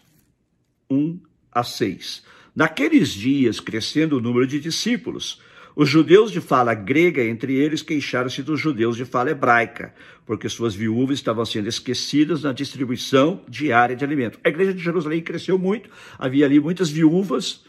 1 0.91 1.19
a 1.51 1.65
6. 1.65 2.23
Naqueles 2.55 3.09
dias, 3.11 3.59
crescendo 3.59 4.19
o 4.19 4.21
número 4.21 4.47
de 4.47 4.61
discípulos, 4.61 5.41
os 5.75 5.89
judeus 5.89 6.31
de 6.31 6.41
fala 6.41 6.75
grega 6.75 7.25
entre 7.25 7.55
eles 7.55 7.81
queixaram-se 7.81 8.43
dos 8.43 8.61
judeus 8.61 8.97
de 8.97 9.05
fala 9.05 9.31
hebraica, 9.31 9.95
porque 10.27 10.49
suas 10.49 10.75
viúvas 10.75 11.17
estavam 11.17 11.45
sendo 11.45 11.69
esquecidas 11.69 12.43
na 12.43 12.53
distribuição 12.53 13.43
diária 13.49 13.97
de 13.97 14.05
alimento. 14.05 14.39
A 14.45 14.49
igreja 14.49 14.75
de 14.75 14.83
Jerusalém 14.83 15.23
cresceu 15.23 15.59
muito, 15.59 15.89
havia 16.19 16.45
ali 16.45 16.61
muitas 16.61 16.91
viúvas, 16.91 17.65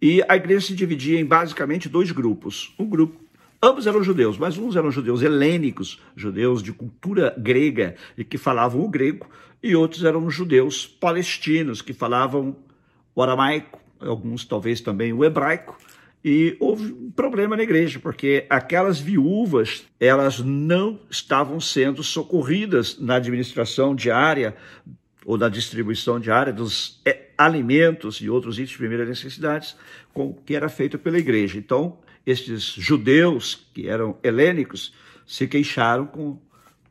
e 0.00 0.24
a 0.26 0.36
igreja 0.36 0.68
se 0.68 0.74
dividia 0.74 1.20
em 1.20 1.24
basicamente 1.24 1.88
dois 1.88 2.10
grupos. 2.12 2.72
Um 2.78 2.86
grupo 2.86 3.29
Ambos 3.62 3.86
eram 3.86 4.02
judeus, 4.02 4.38
mas 4.38 4.56
uns 4.56 4.74
eram 4.74 4.90
judeus 4.90 5.20
helênicos, 5.20 6.00
judeus 6.16 6.62
de 6.62 6.72
cultura 6.72 7.34
grega 7.36 7.94
e 8.16 8.24
que 8.24 8.38
falavam 8.38 8.82
o 8.82 8.88
grego, 8.88 9.28
e 9.62 9.76
outros 9.76 10.02
eram 10.02 10.30
judeus 10.30 10.86
palestinos 10.86 11.82
que 11.82 11.92
falavam 11.92 12.56
o 13.14 13.22
aramaico, 13.22 13.78
alguns 14.00 14.46
talvez 14.46 14.80
também 14.80 15.12
o 15.12 15.22
hebraico, 15.22 15.76
e 16.24 16.56
houve 16.58 16.92
um 16.92 17.10
problema 17.10 17.54
na 17.54 17.62
igreja, 17.62 17.98
porque 17.98 18.46
aquelas 18.48 18.98
viúvas, 18.98 19.84
elas 19.98 20.38
não 20.40 20.98
estavam 21.10 21.60
sendo 21.60 22.02
socorridas 22.02 22.98
na 22.98 23.16
administração 23.16 23.94
diária 23.94 24.54
ou 25.24 25.36
na 25.36 25.50
distribuição 25.50 26.18
diária 26.18 26.52
dos 26.52 27.00
é, 27.04 27.28
alimentos 27.36 28.16
e 28.16 28.30
outros 28.30 28.56
itens 28.56 28.70
de 28.70 28.78
primeira 28.78 29.04
necessidade, 29.04 29.74
com 30.14 30.32
que 30.32 30.54
era 30.54 30.68
feito 30.68 30.98
pela 30.98 31.18
igreja. 31.18 31.58
Então, 31.58 31.98
estes 32.30 32.62
judeus, 32.62 33.66
que 33.74 33.88
eram 33.88 34.18
helênicos, 34.22 34.92
se 35.26 35.46
queixaram 35.46 36.06
com 36.06 36.38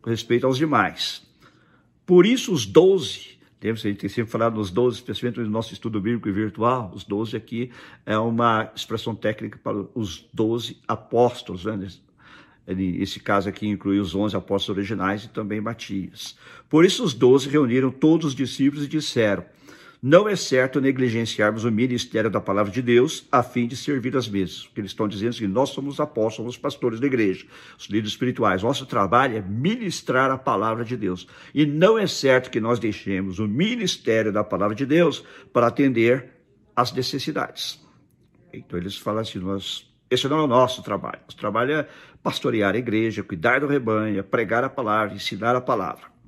respeito 0.05 0.45
aos 0.45 0.57
demais. 0.57 1.27
Por 2.05 2.25
isso, 2.25 2.51
os 2.51 2.65
doze 2.65 3.39
temos, 3.59 3.85
a 3.85 3.89
gente 3.89 3.99
tem 3.99 4.09
sempre 4.09 4.31
falado 4.31 4.55
nos 4.55 4.71
12, 4.71 4.97
especialmente 4.97 5.41
no 5.41 5.49
nosso 5.49 5.73
estudo 5.73 5.99
bíblico 5.99 6.29
e 6.29 6.31
virtual, 6.31 6.91
os 6.95 7.03
12 7.03 7.35
aqui 7.35 7.71
é 8.05 8.17
uma 8.17 8.71
expressão 8.73 9.13
técnica 9.13 9.59
para 9.61 9.85
os 9.93 10.25
12 10.33 10.77
apóstolos, 10.87 11.65
né? 11.65 11.87
Esse 12.67 13.19
caso 13.19 13.49
aqui 13.49 13.67
inclui 13.67 13.99
os 13.99 14.15
11 14.15 14.35
apóstolos 14.35 14.77
originais 14.77 15.25
e 15.25 15.29
também 15.29 15.59
Matias. 15.59 16.37
Por 16.69 16.85
isso 16.85 17.03
os 17.03 17.13
12 17.13 17.49
reuniram 17.49 17.91
todos 17.91 18.27
os 18.27 18.35
discípulos 18.35 18.85
e 18.85 18.87
disseram, 18.87 19.43
não 20.01 20.29
é 20.29 20.35
certo 20.35 20.79
negligenciarmos 20.79 21.65
o 21.65 21.71
ministério 21.71 22.29
da 22.29 22.39
palavra 22.39 22.71
de 22.71 22.81
Deus 22.81 23.27
a 23.29 23.43
fim 23.43 23.67
de 23.67 23.75
servir 23.75 24.15
as 24.15 24.29
mesas. 24.29 24.65
Porque 24.65 24.79
eles 24.79 24.91
estão 24.91 25.07
dizendo 25.07 25.35
que 25.35 25.47
nós 25.47 25.69
somos 25.69 25.99
apóstolos, 25.99 26.57
pastores 26.57 26.99
da 27.01 27.07
igreja, 27.07 27.45
os 27.77 27.87
líderes 27.87 28.11
espirituais. 28.11 28.63
Nosso 28.63 28.85
trabalho 28.85 29.37
é 29.37 29.41
ministrar 29.41 30.31
a 30.31 30.37
palavra 30.37 30.85
de 30.85 30.95
Deus. 30.95 31.27
E 31.53 31.65
não 31.65 31.97
é 31.97 32.07
certo 32.07 32.49
que 32.49 32.61
nós 32.61 32.79
deixemos 32.79 33.39
o 33.39 33.47
ministério 33.47 34.31
da 34.31 34.43
palavra 34.43 34.75
de 34.75 34.85
Deus 34.85 35.23
para 35.51 35.67
atender 35.67 36.31
às 36.73 36.93
necessidades. 36.93 37.85
Então 38.53 38.79
eles 38.79 38.97
falam 38.97 39.21
assim, 39.21 39.39
nós 39.39 39.89
esse 40.09 40.27
não 40.27 40.39
é 40.39 40.43
o 40.43 40.47
nosso 40.47 40.81
trabalho. 40.81 41.19
Nosso 41.23 41.37
trabalho 41.37 41.73
é 41.73 41.87
pastorear 42.23 42.73
a 42.73 42.77
igreja, 42.77 43.21
cuidar 43.21 43.59
do 43.59 43.67
rebanho, 43.67 44.23
pregar 44.23 44.63
a 44.63 44.69
palavra, 44.69 45.13
ensinar 45.13 45.55
a 45.55 45.61
palavra. 45.61 46.18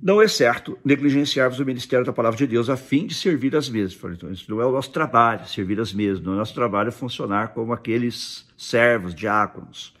Não 0.00 0.22
é 0.22 0.28
certo 0.28 0.78
negligenciarmos 0.84 1.58
o 1.58 1.64
ministério 1.64 2.06
da 2.06 2.12
palavra 2.12 2.38
de 2.38 2.46
Deus 2.46 2.70
a 2.70 2.76
fim 2.76 3.04
de 3.04 3.14
servir 3.14 3.56
as 3.56 3.68
mesmas. 3.68 4.16
Então, 4.16 4.30
isso 4.30 4.48
não 4.48 4.60
é 4.60 4.66
o 4.66 4.70
nosso 4.70 4.90
trabalho, 4.90 5.46
servir 5.46 5.80
as 5.80 5.92
mesmas. 5.92 6.24
Não 6.24 6.32
é 6.32 6.36
o 6.36 6.38
nosso 6.38 6.54
trabalho 6.54 6.92
funcionar 6.92 7.48
como 7.48 7.72
aqueles 7.72 8.46
servos, 8.56 9.12
diáconos. 9.12 9.92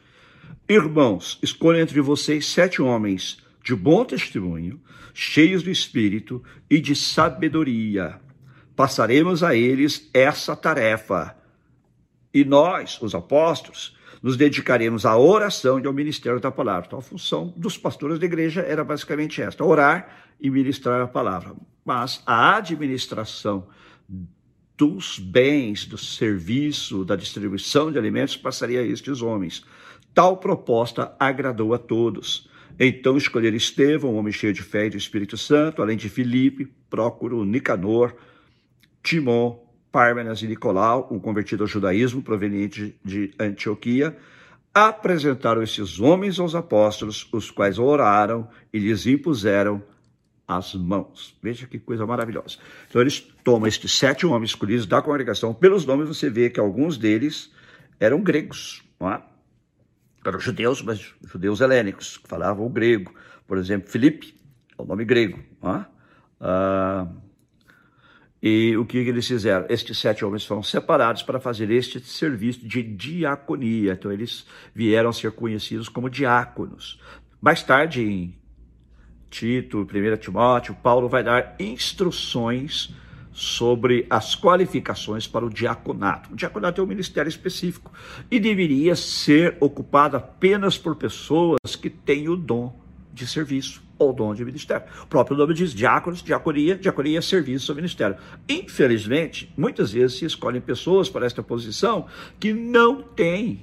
Irmãos, 0.68 1.38
escolha 1.42 1.80
entre 1.80 2.00
vocês 2.00 2.46
sete 2.46 2.80
homens 2.80 3.38
de 3.64 3.74
bom 3.74 4.04
testemunho, 4.04 4.80
cheios 5.12 5.64
do 5.64 5.70
espírito 5.70 6.42
e 6.70 6.80
de 6.80 6.94
sabedoria. 6.94 8.20
Passaremos 8.76 9.42
a 9.42 9.56
eles 9.56 10.08
essa 10.14 10.54
tarefa. 10.54 11.36
E 12.32 12.44
nós, 12.44 13.02
os 13.02 13.16
apóstolos, 13.16 13.97
nos 14.22 14.36
dedicaremos 14.36 15.06
à 15.06 15.16
oração 15.16 15.78
e 15.78 15.86
ao 15.86 15.92
ministério 15.92 16.40
da 16.40 16.50
palavra. 16.50 16.86
Então, 16.86 16.98
a 16.98 17.02
função 17.02 17.52
dos 17.56 17.76
pastores 17.76 18.18
da 18.18 18.26
igreja 18.26 18.62
era 18.62 18.84
basicamente 18.84 19.40
esta: 19.40 19.64
orar 19.64 20.08
e 20.40 20.50
ministrar 20.50 21.00
a 21.00 21.06
palavra. 21.06 21.54
Mas 21.84 22.22
a 22.26 22.56
administração 22.56 23.66
dos 24.76 25.18
bens, 25.18 25.86
do 25.86 25.98
serviço, 25.98 27.04
da 27.04 27.16
distribuição 27.16 27.90
de 27.90 27.98
alimentos 27.98 28.36
passaria 28.36 28.80
a 28.80 28.86
estes 28.86 29.20
homens. 29.20 29.64
Tal 30.14 30.36
proposta 30.36 31.14
agradou 31.18 31.74
a 31.74 31.78
todos. 31.78 32.48
Então 32.78 33.16
escolheram 33.16 33.56
Estevão, 33.56 34.14
um 34.14 34.18
homem 34.18 34.32
cheio 34.32 34.52
de 34.52 34.62
fé 34.62 34.86
e 34.86 34.90
do 34.90 34.96
Espírito 34.96 35.36
Santo, 35.36 35.82
além 35.82 35.96
de 35.96 36.08
Filipe, 36.08 36.72
Prócoro, 36.88 37.44
Nicanor, 37.44 38.14
Timon, 39.02 39.58
Pármenas 39.98 40.42
e 40.42 40.46
Nicolau, 40.46 41.08
um 41.10 41.18
convertido 41.18 41.64
ao 41.64 41.66
judaísmo 41.66 42.22
proveniente 42.22 42.96
de 43.04 43.34
Antioquia, 43.36 44.16
apresentaram 44.72 45.60
esses 45.60 45.98
homens 45.98 46.38
aos 46.38 46.54
apóstolos, 46.54 47.28
os 47.32 47.50
quais 47.50 47.80
oraram 47.80 48.48
e 48.72 48.78
lhes 48.78 49.08
impuseram 49.08 49.82
as 50.46 50.72
mãos. 50.72 51.36
Veja 51.42 51.66
que 51.66 51.80
coisa 51.80 52.06
maravilhosa. 52.06 52.58
Então 52.88 53.00
eles 53.00 53.18
tomam 53.42 53.66
estes 53.66 53.98
sete 53.98 54.24
homens 54.24 54.50
escolhidos 54.50 54.86
da 54.86 55.02
congregação, 55.02 55.52
pelos 55.52 55.84
nomes 55.84 56.06
você 56.06 56.30
vê 56.30 56.48
que 56.48 56.60
alguns 56.60 56.96
deles 56.96 57.50
eram 57.98 58.22
gregos, 58.22 58.84
não 59.00 59.10
é? 59.10 59.20
Eram 60.24 60.38
judeus, 60.38 60.80
mas 60.80 61.12
judeus 61.26 61.60
helênicos, 61.60 62.18
que 62.18 62.28
falavam 62.28 62.68
grego. 62.68 63.12
Por 63.48 63.58
exemplo, 63.58 63.90
Filipe, 63.90 64.32
é 64.78 64.80
o 64.80 64.84
nome 64.84 65.04
grego. 65.04 65.40
Ah, 66.40 67.08
e 68.42 68.76
o 68.76 68.84
que 68.84 68.98
eles 68.98 69.26
fizeram? 69.26 69.66
Estes 69.68 69.98
sete 69.98 70.24
homens 70.24 70.44
foram 70.44 70.62
separados 70.62 71.22
para 71.22 71.40
fazer 71.40 71.70
este 71.70 72.00
serviço 72.00 72.66
de 72.66 72.82
diaconia. 72.82 73.92
Então, 73.92 74.12
eles 74.12 74.46
vieram 74.72 75.10
a 75.10 75.12
ser 75.12 75.32
conhecidos 75.32 75.88
como 75.88 76.08
diáconos. 76.08 77.00
Mais 77.40 77.62
tarde, 77.62 78.02
em 78.02 78.36
Tito, 79.28 79.80
1 79.80 80.16
Timóteo, 80.18 80.76
Paulo 80.82 81.08
vai 81.08 81.24
dar 81.24 81.56
instruções 81.58 82.94
sobre 83.32 84.06
as 84.08 84.34
qualificações 84.34 85.26
para 85.26 85.44
o 85.44 85.50
diaconato. 85.50 86.32
O 86.32 86.36
diaconato 86.36 86.80
é 86.80 86.84
um 86.84 86.88
ministério 86.88 87.28
específico 87.28 87.92
e 88.30 88.38
deveria 88.40 88.96
ser 88.96 89.56
ocupado 89.60 90.16
apenas 90.16 90.78
por 90.78 90.96
pessoas 90.96 91.76
que 91.80 91.90
têm 91.90 92.28
o 92.28 92.36
dom 92.36 92.80
de 93.12 93.26
serviço 93.26 93.87
ou 93.98 94.12
dom 94.12 94.34
de 94.34 94.44
ministério. 94.44 94.86
O 95.02 95.06
próprio 95.06 95.36
nome 95.36 95.54
diz 95.54 95.74
diáconos, 95.74 96.22
diaconia, 96.22 96.76
diaconia 96.76 97.18
é 97.18 97.22
serviço 97.22 97.72
ao 97.72 97.76
ministério. 97.76 98.16
Infelizmente, 98.48 99.52
muitas 99.56 99.92
vezes 99.92 100.18
se 100.18 100.24
escolhem 100.24 100.60
pessoas 100.60 101.08
para 101.08 101.26
esta 101.26 101.42
posição 101.42 102.06
que 102.38 102.52
não 102.52 103.02
têm 103.02 103.60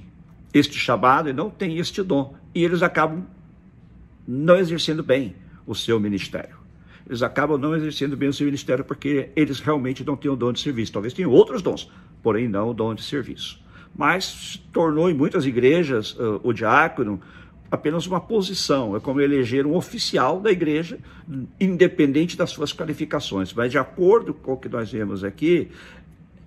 este 0.52 0.78
chamado 0.78 1.28
e 1.28 1.32
não 1.32 1.50
têm 1.50 1.78
este 1.78 2.02
dom. 2.02 2.34
E 2.54 2.62
eles 2.62 2.82
acabam 2.82 3.26
não 4.26 4.56
exercendo 4.56 5.02
bem 5.02 5.34
o 5.66 5.74
seu 5.74 5.98
ministério. 5.98 6.56
Eles 7.06 7.22
acabam 7.22 7.58
não 7.58 7.74
exercendo 7.74 8.16
bem 8.16 8.28
o 8.28 8.32
seu 8.32 8.46
ministério 8.46 8.84
porque 8.84 9.30
eles 9.36 9.60
realmente 9.60 10.04
não 10.04 10.16
têm 10.16 10.30
o 10.30 10.36
dom 10.36 10.52
de 10.52 10.60
serviço. 10.60 10.92
Talvez 10.92 11.14
tenham 11.14 11.30
outros 11.30 11.62
dons, 11.62 11.90
porém 12.22 12.48
não 12.48 12.70
o 12.70 12.74
dom 12.74 12.94
de 12.94 13.02
serviço. 13.02 13.64
Mas 13.94 14.62
tornou 14.72 15.08
em 15.08 15.14
muitas 15.14 15.46
igrejas 15.46 16.12
uh, 16.14 16.40
o 16.42 16.52
diácono 16.52 17.20
apenas 17.70 18.06
uma 18.06 18.20
posição, 18.20 18.96
é 18.96 19.00
como 19.00 19.20
eleger 19.20 19.66
um 19.66 19.74
oficial 19.74 20.40
da 20.40 20.50
igreja, 20.50 20.98
independente 21.60 22.36
das 22.36 22.50
suas 22.50 22.72
qualificações. 22.72 23.52
Mas 23.52 23.70
de 23.70 23.78
acordo 23.78 24.32
com 24.32 24.52
o 24.52 24.56
que 24.56 24.68
nós 24.68 24.90
vemos 24.90 25.24
aqui, 25.24 25.68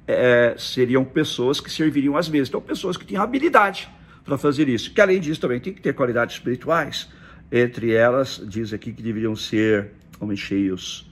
é, 0.07 0.55
seriam 0.57 1.05
pessoas 1.05 1.59
que 1.59 1.71
serviriam 1.71 2.17
às 2.17 2.27
mesas. 2.29 2.47
Então, 2.49 2.61
pessoas 2.61 2.97
que 2.97 3.05
tinham 3.05 3.21
habilidade 3.21 3.89
para 4.23 4.37
fazer 4.37 4.67
isso. 4.67 4.93
Que 4.93 5.01
além 5.01 5.19
disso 5.19 5.39
também 5.39 5.59
tem 5.59 5.73
que 5.73 5.81
ter 5.81 5.93
qualidades 5.93 6.35
espirituais. 6.35 7.09
Entre 7.51 7.93
elas, 7.93 8.41
diz 8.45 8.73
aqui 8.73 8.93
que 8.93 9.01
deveriam 9.01 9.35
ser 9.35 9.91
homens 10.19 10.39
cheios 10.39 11.09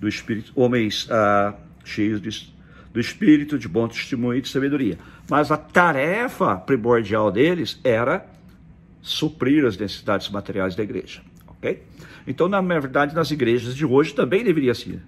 do 0.00 0.08
Espírito, 0.08 0.52
homens 0.54 1.08
ah, 1.10 1.54
cheios 1.84 2.20
de, 2.20 2.52
do 2.92 3.00
Espírito, 3.00 3.58
de 3.58 3.68
bom 3.68 3.88
testemunho 3.88 4.38
e 4.38 4.42
de 4.42 4.48
sabedoria. 4.48 4.98
Mas 5.28 5.50
a 5.50 5.56
tarefa 5.56 6.56
primordial 6.56 7.30
deles 7.32 7.80
era 7.82 8.26
suprir 9.06 9.64
as 9.64 9.76
necessidades 9.76 10.28
materiais 10.28 10.74
da 10.74 10.82
igreja, 10.82 11.22
ok? 11.46 11.80
Então, 12.26 12.48
na 12.48 12.60
verdade, 12.60 13.14
nas 13.14 13.30
igrejas 13.30 13.74
de 13.74 13.86
hoje 13.86 14.12
também 14.12 14.42
deveria 14.42 14.74
ser, 14.74 15.00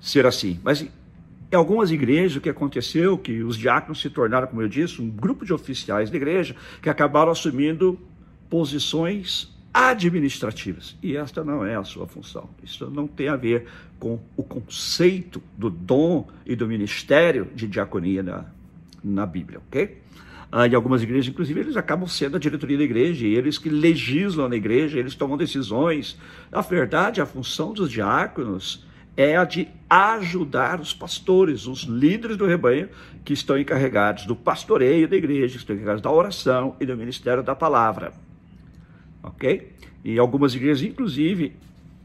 ser 0.00 0.24
assim. 0.24 0.58
Mas 0.64 0.80
em 0.80 1.54
algumas 1.54 1.90
igrejas, 1.90 2.36
o 2.36 2.40
que 2.40 2.48
aconteceu, 2.48 3.18
que 3.18 3.42
os 3.42 3.58
diáconos 3.58 4.00
se 4.00 4.08
tornaram, 4.08 4.46
como 4.46 4.62
eu 4.62 4.68
disse, 4.68 5.02
um 5.02 5.10
grupo 5.10 5.44
de 5.44 5.52
oficiais 5.52 6.08
da 6.08 6.16
igreja 6.16 6.56
que 6.80 6.88
acabaram 6.88 7.30
assumindo 7.30 8.00
posições 8.48 9.54
administrativas. 9.72 10.96
E 11.02 11.14
esta 11.14 11.44
não 11.44 11.62
é 11.62 11.76
a 11.76 11.84
sua 11.84 12.06
função. 12.06 12.48
Isso 12.64 12.90
não 12.90 13.06
tem 13.06 13.28
a 13.28 13.36
ver 13.36 13.66
com 13.98 14.18
o 14.34 14.42
conceito 14.42 15.42
do 15.58 15.68
dom 15.68 16.26
e 16.46 16.56
do 16.56 16.66
ministério 16.66 17.46
de 17.54 17.68
diaconia 17.68 18.22
na, 18.22 18.46
na 19.04 19.26
Bíblia, 19.26 19.60
ok? 19.68 20.00
Ah, 20.52 20.68
em 20.68 20.74
algumas 20.74 21.02
igrejas, 21.02 21.28
inclusive, 21.28 21.60
eles 21.60 21.76
acabam 21.78 22.06
sendo 22.06 22.36
a 22.36 22.38
diretoria 22.38 22.76
da 22.76 22.84
igreja, 22.84 23.26
eles 23.26 23.56
que 23.56 23.70
legislam 23.70 24.50
na 24.50 24.56
igreja, 24.56 24.98
eles 24.98 25.14
tomam 25.14 25.38
decisões. 25.38 26.18
Na 26.50 26.60
verdade, 26.60 27.22
a 27.22 27.26
função 27.26 27.72
dos 27.72 27.90
diáconos 27.90 28.86
é 29.16 29.34
a 29.36 29.46
de 29.46 29.66
ajudar 29.88 30.78
os 30.78 30.92
pastores, 30.92 31.66
os 31.66 31.84
líderes 31.84 32.36
do 32.36 32.46
rebanho, 32.46 32.90
que 33.24 33.32
estão 33.32 33.58
encarregados 33.58 34.26
do 34.26 34.36
pastoreio 34.36 35.08
da 35.08 35.16
igreja, 35.16 35.54
que 35.54 35.60
estão 35.60 35.74
encarregados 35.74 36.02
da 36.02 36.10
oração 36.10 36.76
e 36.78 36.84
do 36.84 36.96
ministério 36.96 37.42
da 37.42 37.54
palavra 37.54 38.12
ok? 39.22 39.72
E 40.04 40.18
algumas 40.18 40.54
igrejas, 40.54 40.82
inclusive, 40.82 41.54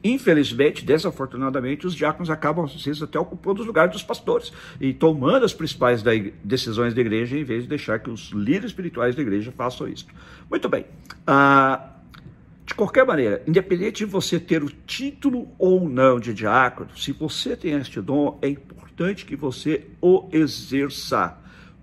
infelizmente, 0.03 0.86
desafortunadamente, 0.86 1.88
os 1.88 1.95
diáconos 1.95 2.29
acabam, 2.29 2.65
às 2.65 2.83
vezes, 2.83 3.01
até 3.01 3.19
ocupando 3.19 3.62
os 3.62 3.67
lugares 3.67 3.91
dos 3.91 4.03
pastores 4.03 4.51
e 4.79 4.93
tomando 4.93 5.45
as 5.45 5.53
principais 5.53 6.03
decisões 6.43 6.93
da 6.93 7.01
igreja, 7.01 7.38
em 7.38 7.43
vez 7.43 7.63
de 7.63 7.69
deixar 7.69 7.99
que 7.99 8.10
os 8.10 8.29
líderes 8.31 8.71
espirituais 8.71 9.15
da 9.15 9.21
igreja 9.21 9.51
façam 9.51 9.88
isso. 9.88 10.05
Muito 10.49 10.69
bem. 10.69 10.86
Ah, 11.25 11.93
de 12.65 12.73
qualquer 12.73 13.05
maneira, 13.05 13.41
independente 13.47 13.99
de 13.99 14.05
você 14.05 14.39
ter 14.39 14.62
o 14.62 14.69
título 14.69 15.47
ou 15.57 15.88
não 15.88 16.19
de 16.19 16.33
diácono, 16.33 16.89
se 16.97 17.13
você 17.13 17.55
tem 17.55 17.71
este 17.71 18.01
dom, 18.01 18.38
é 18.41 18.49
importante 18.49 19.25
que 19.25 19.36
você 19.36 19.88
o 20.01 20.27
exerça 20.31 21.38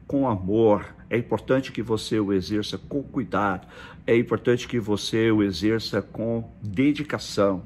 com 0.07 0.29
amor, 0.29 0.95
é 1.09 1.17
importante 1.17 1.73
que 1.73 1.83
você 1.83 2.21
o 2.21 2.33
exerça 2.33 2.77
com 2.77 3.03
cuidado, 3.03 3.67
é 4.07 4.17
importante 4.17 4.69
que 4.69 4.79
você 4.79 5.31
o 5.31 5.43
exerça 5.43 6.03
com 6.03 6.53
dedicação. 6.63 7.63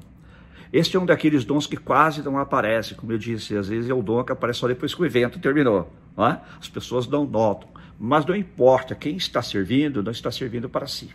Este 0.71 0.97
é 0.97 0.99
um 0.99 1.05
daqueles 1.05 1.43
dons 1.43 1.65
que 1.65 1.77
quase 1.77 2.21
não 2.21 2.37
aparece, 2.37 2.95
como 2.95 3.11
eu 3.11 3.17
disse, 3.17 3.57
às 3.57 3.67
vezes 3.67 3.89
é 3.89 3.93
o 3.93 4.03
dom 4.03 4.23
que 4.23 4.31
aparece 4.31 4.59
só 4.59 4.67
depois 4.67 4.93
que 4.93 5.01
o 5.01 5.05
evento 5.05 5.39
terminou. 5.39 5.91
Não 6.15 6.27
é? 6.27 6.41
As 6.59 6.69
pessoas 6.69 7.07
não 7.07 7.25
notam. 7.25 7.69
Mas 7.99 8.25
não 8.25 8.35
importa, 8.35 8.95
quem 8.95 9.17
está 9.17 9.41
servindo, 9.41 10.03
não 10.03 10.11
está 10.11 10.31
servindo 10.31 10.69
para 10.69 10.87
si. 10.87 11.09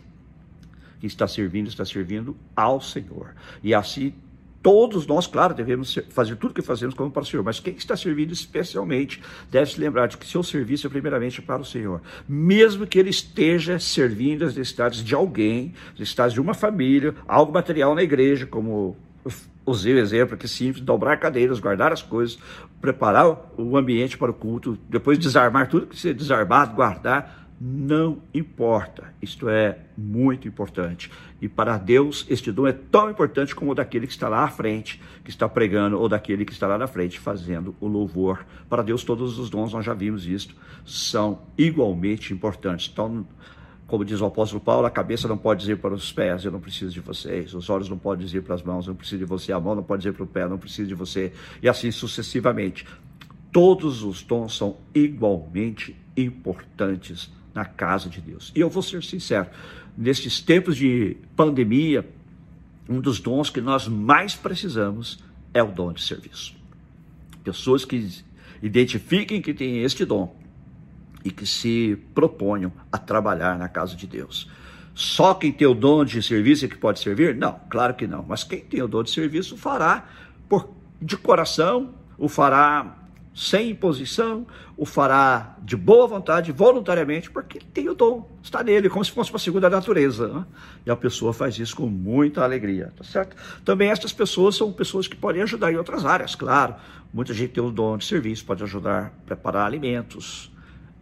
Quem 0.99 1.07
está 1.07 1.27
servindo, 1.27 1.67
está 1.67 1.85
servindo 1.85 2.35
ao 2.55 2.81
Senhor. 2.81 3.33
E 3.63 3.73
assim 3.73 4.13
Todos 4.65 5.05
nós, 5.05 5.27
claro, 5.27 5.53
devemos 5.53 5.95
fazer 6.09 6.35
tudo 6.37 6.49
o 6.49 6.53
que 6.55 6.61
fazemos 6.63 6.95
como 6.95 7.11
para 7.11 7.21
o 7.21 7.25
Senhor, 7.25 7.43
mas 7.43 7.59
quem 7.59 7.75
está 7.75 7.95
servindo 7.95 8.33
especialmente 8.33 9.21
deve 9.51 9.69
se 9.69 9.79
lembrar 9.79 10.07
de 10.07 10.17
que 10.17 10.25
seu 10.25 10.41
serviço 10.41 10.87
é 10.87 10.89
primeiramente 10.89 11.39
para 11.39 11.61
o 11.61 11.63
Senhor. 11.63 12.01
Mesmo 12.27 12.87
que 12.87 12.97
ele 12.97 13.11
esteja 13.11 13.77
servindo 13.77 14.43
as 14.43 14.55
necessidades 14.55 15.03
de 15.03 15.13
alguém, 15.13 15.71
as 15.93 15.99
necessidades 15.99 16.33
de 16.33 16.41
uma 16.41 16.55
família, 16.55 17.13
algo 17.27 17.53
material 17.53 17.93
na 17.93 18.01
igreja, 18.01 18.47
como 18.47 18.97
usei 19.65 19.93
o 19.93 19.97
exemplo 19.97 20.37
que 20.37 20.47
simples, 20.47 20.83
dobrar 20.83 21.17
cadeiras, 21.17 21.59
guardar 21.59 21.91
as 21.91 22.01
coisas, 22.01 22.37
preparar 22.79 23.25
o 23.57 23.77
ambiente 23.77 24.17
para 24.17 24.31
o 24.31 24.33
culto, 24.33 24.77
depois 24.87 25.17
desarmar 25.17 25.67
tudo 25.67 25.83
que 25.83 25.89
precisa 25.89 26.13
desarmado, 26.13 26.75
guardar, 26.75 27.45
não 27.59 28.21
importa. 28.33 29.13
Isto 29.21 29.49
é 29.49 29.79
muito 29.97 30.47
importante. 30.47 31.09
E 31.41 31.47
para 31.47 31.77
Deus, 31.77 32.25
este 32.29 32.51
dom 32.51 32.67
é 32.67 32.73
tão 32.73 33.09
importante 33.09 33.55
como 33.55 33.71
o 33.71 33.75
daquele 33.75 34.05
que 34.05 34.13
está 34.13 34.27
lá 34.27 34.43
à 34.43 34.47
frente, 34.47 35.01
que 35.23 35.29
está 35.29 35.47
pregando, 35.47 35.99
ou 35.99 36.09
daquele 36.09 36.45
que 36.45 36.51
está 36.51 36.67
lá 36.67 36.77
na 36.77 36.87
frente 36.87 37.19
fazendo 37.19 37.75
o 37.79 37.87
louvor. 37.87 38.45
Para 38.69 38.83
Deus, 38.83 39.03
todos 39.03 39.39
os 39.39 39.49
dons, 39.49 39.73
nós 39.73 39.85
já 39.85 39.93
vimos 39.93 40.27
isto, 40.27 40.55
são 40.85 41.41
igualmente 41.57 42.33
importantes. 42.33 42.89
Então, 42.91 43.25
como 43.87 44.03
diz 44.03 44.19
o 44.19 44.25
apóstolo 44.25 44.59
Paulo, 44.59 44.87
a 44.87 44.91
cabeça 44.91 45.27
não 45.27 45.37
pode 45.37 45.61
dizer 45.61 45.77
para 45.77 45.93
os 45.93 46.11
pés, 46.11 46.43
eu 46.43 46.51
não 46.51 46.59
preciso 46.59 46.91
de 46.91 46.99
vocês. 46.99 47.53
Os 47.53 47.69
olhos 47.69 47.87
não 47.87 47.97
podem 47.97 48.25
dizer 48.25 48.41
para 48.41 48.55
as 48.55 48.63
mãos, 48.63 48.87
eu 48.87 48.91
não 48.91 48.97
preciso 48.97 49.19
de 49.19 49.25
você. 49.25 49.51
A 49.51 49.59
mão 49.59 49.75
não 49.75 49.83
pode 49.83 50.01
dizer 50.01 50.13
para 50.13 50.23
o 50.23 50.27
pé, 50.27 50.43
eu 50.43 50.49
não 50.49 50.57
preciso 50.57 50.87
de 50.87 50.95
você. 50.95 51.31
E 51.61 51.69
assim 51.69 51.91
sucessivamente. 51.91 52.85
Todos 53.51 54.03
os 54.03 54.23
dons 54.23 54.57
são 54.57 54.77
igualmente 54.93 55.95
importantes 56.17 57.31
na 57.53 57.63
casa 57.63 58.09
de 58.09 58.19
Deus. 58.19 58.51
E 58.55 58.59
eu 58.59 58.69
vou 58.69 58.81
ser 58.81 59.03
sincero, 59.03 59.47
nesses 59.95 60.41
tempos 60.41 60.75
de 60.75 61.15
pandemia, 61.35 62.09
um 62.89 62.99
dos 62.99 63.19
dons 63.19 63.49
que 63.49 63.61
nós 63.61 63.87
mais 63.87 64.35
precisamos 64.35 65.23
é 65.53 65.61
o 65.61 65.71
dom 65.71 65.93
de 65.93 66.01
serviço. 66.01 66.55
Pessoas 67.43 67.85
que 67.85 68.23
identifiquem 68.61 69.41
que 69.41 69.53
têm 69.53 69.83
este 69.83 70.03
dom 70.05 70.35
e 71.25 71.31
que 71.31 71.45
se 71.45 71.97
proponham 72.13 72.71
a 72.91 72.99
trabalhar 72.99 73.57
na 73.57 73.67
casa 73.67 73.95
de 73.95 74.05
Deus. 74.05 74.47
Só 74.93 75.33
quem 75.33 75.51
tem 75.51 75.67
o 75.67 75.73
dom 75.73 76.05
de 76.05 76.21
serviço 76.21 76.63
é 76.63 76.67
que 76.67 76.77
pode 76.77 76.99
servir? 76.99 77.35
Não, 77.35 77.59
claro 77.69 77.95
que 77.95 78.07
não. 78.07 78.23
Mas 78.25 78.43
quem 78.43 78.61
tem 78.61 78.81
o 78.81 78.87
dom 78.87 79.03
de 79.03 79.09
serviço 79.09 79.57
fará 79.57 80.07
por, 80.47 80.69
de 81.01 81.17
coração, 81.17 81.95
o 82.17 82.29
fará 82.29 82.95
sem 83.35 83.71
imposição, 83.71 84.47
o 84.77 84.85
fará 84.85 85.57
de 85.61 85.75
boa 85.75 86.07
vontade, 86.07 86.53
voluntariamente, 86.53 87.29
porque 87.29 87.57
ele 87.57 87.67
tem 87.73 87.89
o 87.89 87.93
dom, 87.93 88.29
está 88.41 88.63
nele, 88.63 88.89
como 88.89 89.03
se 89.03 89.11
fosse 89.11 89.29
uma 89.31 89.39
segunda 89.39 89.69
natureza. 89.69 90.29
Né? 90.29 90.45
E 90.85 90.91
a 90.91 90.95
pessoa 90.95 91.33
faz 91.33 91.59
isso 91.59 91.75
com 91.75 91.87
muita 91.87 92.43
alegria, 92.43 92.93
tá 92.95 93.03
certo? 93.03 93.35
Também 93.65 93.89
estas 93.89 94.13
pessoas 94.13 94.55
são 94.55 94.71
pessoas 94.71 95.07
que 95.07 95.17
podem 95.17 95.41
ajudar 95.41 95.73
em 95.73 95.75
outras 95.75 96.05
áreas, 96.05 96.35
claro. 96.35 96.75
Muita 97.13 97.33
gente 97.33 97.51
tem 97.51 97.63
o 97.63 97.71
dom 97.71 97.97
de 97.97 98.05
serviço, 98.05 98.45
pode 98.45 98.63
ajudar 98.63 99.07
a 99.07 99.09
preparar 99.25 99.65
alimentos. 99.65 100.54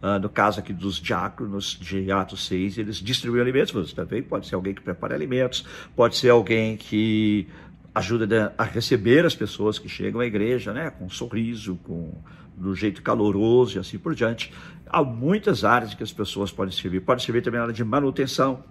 Uh, 0.04 0.18
no 0.18 0.28
caso 0.28 0.60
aqui 0.60 0.70
dos 0.70 0.96
diáconos 0.96 1.78
de 1.80 2.12
Atos 2.12 2.46
6, 2.46 2.76
eles 2.76 2.96
distribuem 2.96 3.40
alimentos, 3.40 3.72
mas 3.72 3.90
também 3.94 4.22
pode 4.22 4.46
ser 4.46 4.54
alguém 4.54 4.74
que 4.74 4.82
prepara 4.82 5.14
alimentos, 5.14 5.64
pode 5.96 6.18
ser 6.18 6.28
alguém 6.28 6.76
que 6.76 7.48
ajuda 7.94 8.52
a 8.58 8.64
receber 8.64 9.24
as 9.24 9.34
pessoas 9.34 9.78
que 9.78 9.88
chegam 9.88 10.20
à 10.20 10.26
igreja, 10.26 10.74
né, 10.74 10.90
com 10.90 11.06
um 11.06 11.10
sorriso, 11.10 11.78
com 11.84 12.12
do 12.54 12.74
jeito 12.74 13.00
caloroso 13.00 13.78
e 13.78 13.80
assim 13.80 13.96
por 13.98 14.14
diante. 14.14 14.52
Há 14.86 15.02
muitas 15.02 15.64
áreas 15.64 15.94
que 15.94 16.02
as 16.02 16.12
pessoas 16.12 16.52
podem 16.52 16.72
servir. 16.72 17.00
Pode 17.00 17.22
servir 17.22 17.42
também 17.42 17.58
na 17.58 17.64
área 17.64 17.74
de 17.74 17.82
manutenção, 17.82 18.62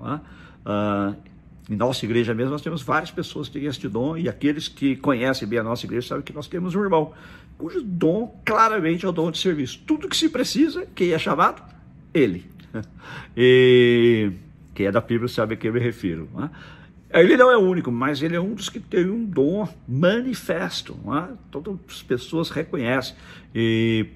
É? 0.00 0.20
Ah, 0.66 1.14
em 1.68 1.76
nossa 1.76 2.04
igreja 2.04 2.34
mesmo, 2.34 2.52
nós 2.52 2.62
temos 2.62 2.82
várias 2.82 3.10
pessoas 3.10 3.48
que 3.48 3.58
têm 3.58 3.68
este 3.68 3.88
dom, 3.88 4.16
e 4.16 4.28
aqueles 4.28 4.68
que 4.68 4.96
conhecem 4.96 5.48
bem 5.48 5.58
a 5.58 5.62
nossa 5.62 5.86
igreja 5.86 6.08
sabem 6.08 6.24
que 6.24 6.32
nós 6.32 6.46
temos 6.46 6.74
um 6.74 6.82
irmão, 6.82 7.12
cujo 7.56 7.82
dom 7.82 8.40
claramente 8.44 9.06
é 9.06 9.08
o 9.08 9.12
dom 9.12 9.30
de 9.30 9.38
serviço. 9.38 9.80
Tudo 9.86 10.08
que 10.08 10.16
se 10.16 10.28
precisa, 10.28 10.86
quem 10.94 11.12
é 11.12 11.18
chamado? 11.18 11.62
Ele. 12.12 12.44
E 13.36 14.30
quem 14.74 14.86
é 14.86 14.92
da 14.92 15.00
Bíblia 15.00 15.28
sabe 15.28 15.54
a 15.54 15.56
quem 15.56 15.70
me 15.70 15.78
refiro. 15.78 16.28
É? 17.10 17.20
Ele 17.20 17.36
não 17.36 17.50
é 17.50 17.56
o 17.56 17.60
único, 17.60 17.92
mas 17.92 18.20
ele 18.22 18.34
é 18.34 18.40
um 18.40 18.54
dos 18.54 18.68
que 18.68 18.80
tem 18.80 19.08
um 19.08 19.24
dom 19.24 19.68
manifesto. 19.86 20.96
É? 21.16 21.32
Todas 21.50 21.76
as 21.88 22.02
pessoas 22.02 22.50
reconhecem. 22.50 23.14
E 23.54 24.06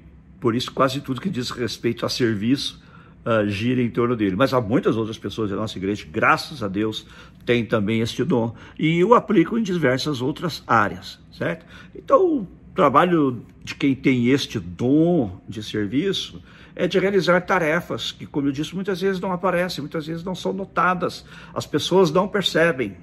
por 0.40 0.54
isso, 0.54 0.72
quase 0.72 1.00
tudo 1.00 1.20
que 1.20 1.30
diz 1.30 1.50
respeito 1.50 2.04
a 2.04 2.08
serviço 2.08 2.82
uh, 3.24 3.48
gira 3.48 3.80
em 3.80 3.90
torno 3.90 4.16
dele. 4.16 4.34
Mas 4.36 4.52
há 4.52 4.60
muitas 4.60 4.96
outras 4.96 5.18
pessoas 5.18 5.50
da 5.50 5.56
nossa 5.56 5.78
igreja, 5.78 6.06
graças 6.10 6.62
a 6.62 6.68
Deus, 6.68 7.06
têm 7.48 7.64
também 7.64 8.02
este 8.02 8.22
dom. 8.24 8.54
E 8.78 9.02
o 9.02 9.14
aplicam 9.14 9.56
em 9.56 9.62
diversas 9.62 10.20
outras 10.20 10.62
áreas, 10.66 11.18
certo? 11.32 11.64
Então, 11.96 12.40
o 12.40 12.46
trabalho 12.74 13.42
de 13.64 13.74
quem 13.74 13.94
tem 13.94 14.28
este 14.28 14.60
dom 14.60 15.40
de 15.48 15.62
serviço 15.62 16.42
é 16.76 16.86
de 16.86 16.98
realizar 16.98 17.40
tarefas 17.40 18.12
que, 18.12 18.26
como 18.26 18.48
eu 18.48 18.52
disse, 18.52 18.74
muitas 18.74 19.00
vezes 19.00 19.18
não 19.18 19.32
aparecem, 19.32 19.80
muitas 19.80 20.06
vezes 20.06 20.22
não 20.22 20.34
são 20.34 20.52
notadas, 20.52 21.24
as 21.54 21.64
pessoas 21.64 22.10
não 22.10 22.28
percebem, 22.28 22.98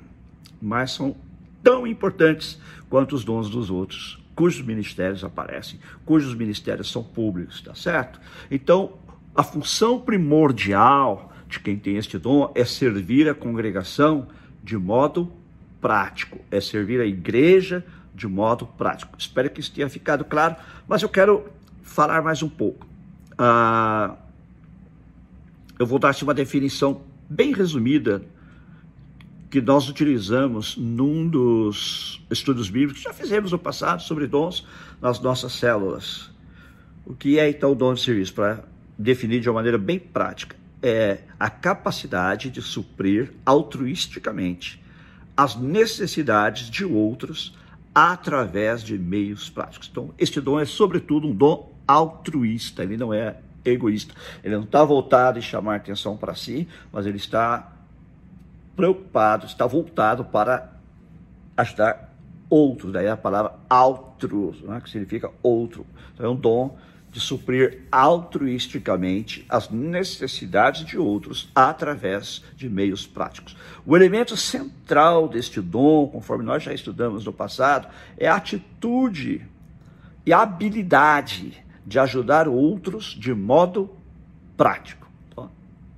mas 0.62 0.92
são 0.92 1.16
tão 1.64 1.88
importantes 1.88 2.62
quanto 2.88 3.16
os 3.16 3.26
dons 3.26 3.50
dos 3.50 3.72
outros, 3.72 4.24
cujos 4.36 4.64
ministérios 4.64 5.24
aparecem, 5.24 5.80
cujos 6.06 6.36
ministérios 6.36 6.92
são 6.92 7.04
públicos, 7.04 7.62
tá 7.62 7.74
certo? 7.74 8.20
Então, 8.52 8.94
a 9.36 9.42
função 9.42 10.00
primordial 10.00 11.34
de 11.50 11.60
quem 11.60 11.78
tem 11.78 11.98
este 11.98 12.20
dom 12.20 12.52
é 12.54 12.64
servir 12.64 13.28
a 13.28 13.34
congregação 13.34 14.28
de 14.66 14.76
modo 14.76 15.32
prático, 15.80 16.40
é 16.50 16.60
servir 16.60 17.00
a 17.00 17.06
igreja 17.06 17.86
de 18.16 18.28
modo 18.28 18.66
prático. 18.66 19.16
Espero 19.16 19.48
que 19.52 19.60
isso 19.60 19.72
tenha 19.72 19.88
ficado 19.88 20.26
claro, 20.26 20.56
mas 20.88 21.04
eu 21.04 21.10
quero 21.10 21.46
falar 21.84 22.24
mais 22.24 22.42
um 22.42 22.50
pouco. 22.50 22.88
Ah, 23.38 24.16
eu 25.78 25.86
vou 25.86 26.00
dar-te 26.00 26.24
uma 26.24 26.34
definição 26.34 27.02
bem 27.30 27.54
resumida 27.54 28.24
que 29.52 29.62
nós 29.62 29.88
utilizamos 29.88 30.76
num 30.76 31.28
dos 31.28 32.26
estudos 32.32 32.68
bíblicos 32.68 33.04
que 33.04 33.08
já 33.08 33.14
fizemos 33.14 33.52
no 33.52 33.60
passado 33.60 34.02
sobre 34.02 34.26
dons 34.26 34.66
nas 35.00 35.20
nossas 35.20 35.54
células. 35.54 36.32
O 37.06 37.14
que 37.14 37.38
é 37.38 37.48
então 37.48 37.72
o 37.74 37.76
dom 37.76 37.94
de 37.94 38.02
serviço? 38.02 38.34
Para 38.34 38.64
definir 38.98 39.40
de 39.42 39.48
uma 39.48 39.56
maneira 39.56 39.78
bem 39.78 40.00
prática, 40.00 40.56
é 40.82 41.20
a 41.40 41.50
capacidade 41.50 42.50
de 42.50 42.62
suprir 42.62 43.34
altruisticamente 43.46 44.84
as 45.36 45.56
necessidades 45.56 46.70
de 46.70 46.86
outros 46.86 47.58
através 47.94 48.84
de 48.84 48.98
meios 48.98 49.50
práticos. 49.50 49.90
Então, 49.92 50.14
este 50.18 50.40
dom 50.40 50.60
é, 50.60 50.66
sobretudo, 50.66 51.28
um 51.28 51.36
dom 51.36 51.74
altruísta, 51.88 52.84
ele 52.84 52.98
não 52.98 53.14
é 53.14 53.38
egoísta. 53.64 54.14
Ele 54.44 54.56
não 54.56 54.64
está 54.64 54.84
voltado 54.84 55.40
em 55.40 55.42
chamar 55.42 55.78
atenção 55.78 56.16
para 56.16 56.36
si, 56.36 56.68
mas 56.92 57.06
ele 57.06 57.18
está 57.18 57.72
preocupado, 58.76 59.46
está 59.46 59.66
voltado 59.66 60.26
para 60.26 60.74
ajudar 61.58 62.14
outros. 62.50 62.92
Daí 62.92 63.08
a 63.08 63.18
palavra 63.18 63.54
altru, 63.70 64.56
né, 64.64 64.80
que 64.82 64.90
significa 64.90 65.32
outro. 65.42 65.86
Então 66.14 66.26
é 66.26 66.30
um 66.30 66.36
dom 66.36 66.78
de 67.16 67.22
suprir 67.22 67.84
altruisticamente 67.90 69.46
as 69.48 69.70
necessidades 69.70 70.84
de 70.84 70.98
outros 70.98 71.50
através 71.56 72.44
de 72.58 72.68
meios 72.68 73.08
práticos. 73.08 73.56
O 73.86 73.96
elemento 73.96 74.36
central 74.36 75.30
deste 75.30 75.62
dom, 75.62 76.10
conforme 76.10 76.44
nós 76.44 76.62
já 76.62 76.74
estudamos 76.74 77.24
no 77.24 77.32
passado, 77.32 77.88
é 78.18 78.28
a 78.28 78.36
atitude 78.36 79.48
e 80.26 80.34
a 80.34 80.42
habilidade 80.42 81.66
de 81.86 81.98
ajudar 82.00 82.50
outros 82.50 83.16
de 83.18 83.34
modo 83.34 83.96
prático. 84.58 85.10
Então, 85.32 85.50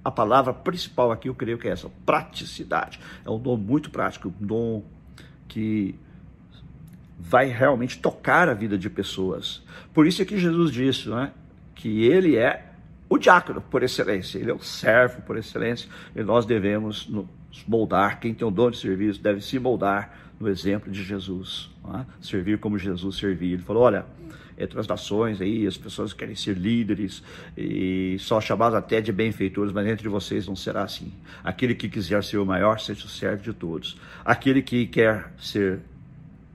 a 0.05 0.11
palavra 0.11 0.53
principal 0.53 1.11
aqui 1.11 1.29
eu 1.29 1.33
creio 1.33 1.57
que 1.57 1.67
é 1.67 1.71
essa, 1.71 1.89
praticidade. 2.05 2.99
É 3.25 3.29
um 3.31 3.39
dom 3.39 3.57
muito 3.57 3.89
prático, 3.89 4.31
um 4.39 4.45
dom 4.45 4.83
que 5.47 5.95
vai 7.19 7.47
realmente 7.47 7.97
tocar 7.99 8.47
a 8.47 8.53
vida 8.53 8.77
de 8.77 8.89
pessoas. 8.89 9.63
Por 9.93 10.05
isso 10.05 10.21
é 10.21 10.25
que 10.25 10.37
Jesus 10.37 10.71
disse 10.71 11.09
né, 11.09 11.31
que 11.73 12.05
ele 12.05 12.35
é 12.35 12.71
o 13.09 13.17
diácono 13.17 13.61
por 13.61 13.83
excelência, 13.83 14.37
ele 14.37 14.51
é 14.51 14.53
o 14.53 14.59
servo 14.59 15.21
por 15.21 15.37
excelência, 15.37 15.89
e 16.15 16.21
nós 16.21 16.45
devemos 16.45 17.07
nos 17.07 17.27
moldar. 17.67 18.19
Quem 18.19 18.33
tem 18.33 18.47
o 18.47 18.51
dom 18.51 18.69
de 18.69 18.77
serviço 18.77 19.21
deve 19.21 19.41
se 19.41 19.57
moldar 19.57 20.27
no 20.39 20.47
exemplo 20.47 20.91
de 20.91 21.03
Jesus, 21.03 21.69
é? 21.95 22.05
servir 22.21 22.59
como 22.59 22.77
Jesus 22.77 23.17
servia. 23.17 23.53
Ele 23.53 23.63
falou: 23.63 23.83
olha, 23.83 24.05
entre 24.57 24.79
as 24.79 24.87
nações 24.87 25.39
aí, 25.39 25.65
as 25.65 25.77
pessoas 25.77 26.13
querem 26.13 26.35
ser 26.35 26.57
líderes 26.57 27.23
e 27.55 28.17
só 28.19 28.41
chamados 28.41 28.77
até 28.77 28.99
de 28.99 29.11
benfeitores, 29.11 29.71
mas 29.71 29.87
entre 29.87 30.09
vocês 30.09 30.47
não 30.47 30.55
será 30.55 30.83
assim. 30.83 31.11
Aquele 31.43 31.75
que 31.75 31.87
quiser 31.87 32.23
ser 32.23 32.37
o 32.37 32.45
maior, 32.45 32.79
seja 32.79 33.05
o 33.05 33.09
servo 33.09 33.43
de 33.43 33.53
todos. 33.53 33.99
Aquele 34.25 34.61
que 34.61 34.85
quer 34.87 35.31
ser 35.39 35.79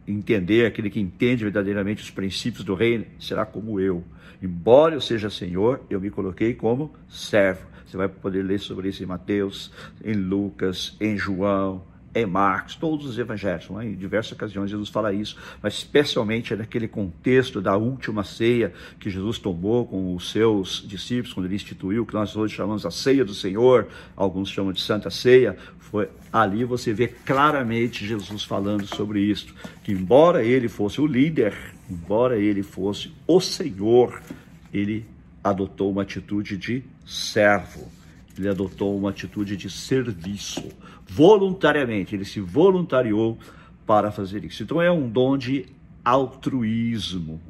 entender, 0.06 0.66
aquele 0.66 0.90
que 0.90 1.00
entende 1.00 1.44
verdadeiramente 1.44 2.02
os 2.02 2.10
princípios 2.10 2.64
do 2.64 2.74
reino, 2.74 3.06
será 3.18 3.44
como 3.46 3.78
eu. 3.80 4.04
Embora 4.42 4.94
eu 4.94 5.00
seja 5.00 5.30
Senhor, 5.30 5.80
eu 5.88 6.00
me 6.00 6.10
coloquei 6.10 6.54
como 6.54 6.92
servo. 7.08 7.66
Você 7.86 7.96
vai 7.96 8.08
poder 8.08 8.42
ler 8.42 8.58
sobre 8.58 8.88
isso 8.88 9.02
em 9.02 9.06
Mateus, 9.06 9.70
em 10.04 10.14
Lucas, 10.14 10.96
em 11.00 11.16
João, 11.16 11.84
em 12.14 12.26
Marcos, 12.26 12.74
todos 12.74 13.06
os 13.06 13.18
evangelhos, 13.18 13.68
é? 13.80 13.86
em 13.86 13.94
diversas 13.94 14.32
ocasiões 14.32 14.70
Jesus 14.70 14.88
fala 14.88 15.12
isso, 15.12 15.36
mas 15.62 15.74
especialmente 15.74 16.52
é 16.52 16.56
naquele 16.56 16.86
contexto 16.86 17.60
da 17.60 17.76
última 17.76 18.22
ceia 18.22 18.72
que 19.00 19.08
Jesus 19.08 19.38
tomou 19.38 19.86
com 19.86 20.14
os 20.14 20.30
seus 20.30 20.84
discípulos, 20.86 21.32
quando 21.32 21.46
ele 21.46 21.54
instituiu, 21.54 22.04
que 22.04 22.14
nós 22.14 22.36
hoje 22.36 22.54
chamamos 22.54 22.84
a 22.84 22.90
ceia 22.90 23.24
do 23.24 23.34
Senhor, 23.34 23.88
alguns 24.14 24.50
chamam 24.50 24.72
de 24.72 24.80
Santa 24.80 25.10
Ceia, 25.10 25.56
foi 25.78 26.08
ali 26.32 26.64
você 26.64 26.92
vê 26.92 27.08
claramente 27.08 28.06
Jesus 28.06 28.44
falando 28.44 28.86
sobre 28.86 29.20
isso, 29.20 29.54
que 29.82 29.92
embora 29.92 30.44
ele 30.44 30.68
fosse 30.68 31.00
o 31.00 31.06
líder, 31.06 31.54
embora 31.90 32.38
ele 32.38 32.62
fosse 32.62 33.12
o 33.26 33.40
Senhor, 33.40 34.20
ele 34.72 35.06
adotou 35.42 35.90
uma 35.90 36.02
atitude 36.02 36.56
de 36.56 36.82
servo 37.06 37.90
ele 38.36 38.48
adotou 38.48 38.96
uma 38.96 39.10
atitude 39.10 39.56
de 39.56 39.68
serviço, 39.68 40.62
voluntariamente, 41.06 42.14
ele 42.14 42.24
se 42.24 42.40
voluntariou 42.40 43.38
para 43.86 44.10
fazer 44.10 44.44
isso. 44.44 44.62
Então 44.62 44.80
é 44.80 44.90
um 44.90 45.08
dom 45.08 45.36
de 45.36 45.66
altruísmo. 46.04 47.40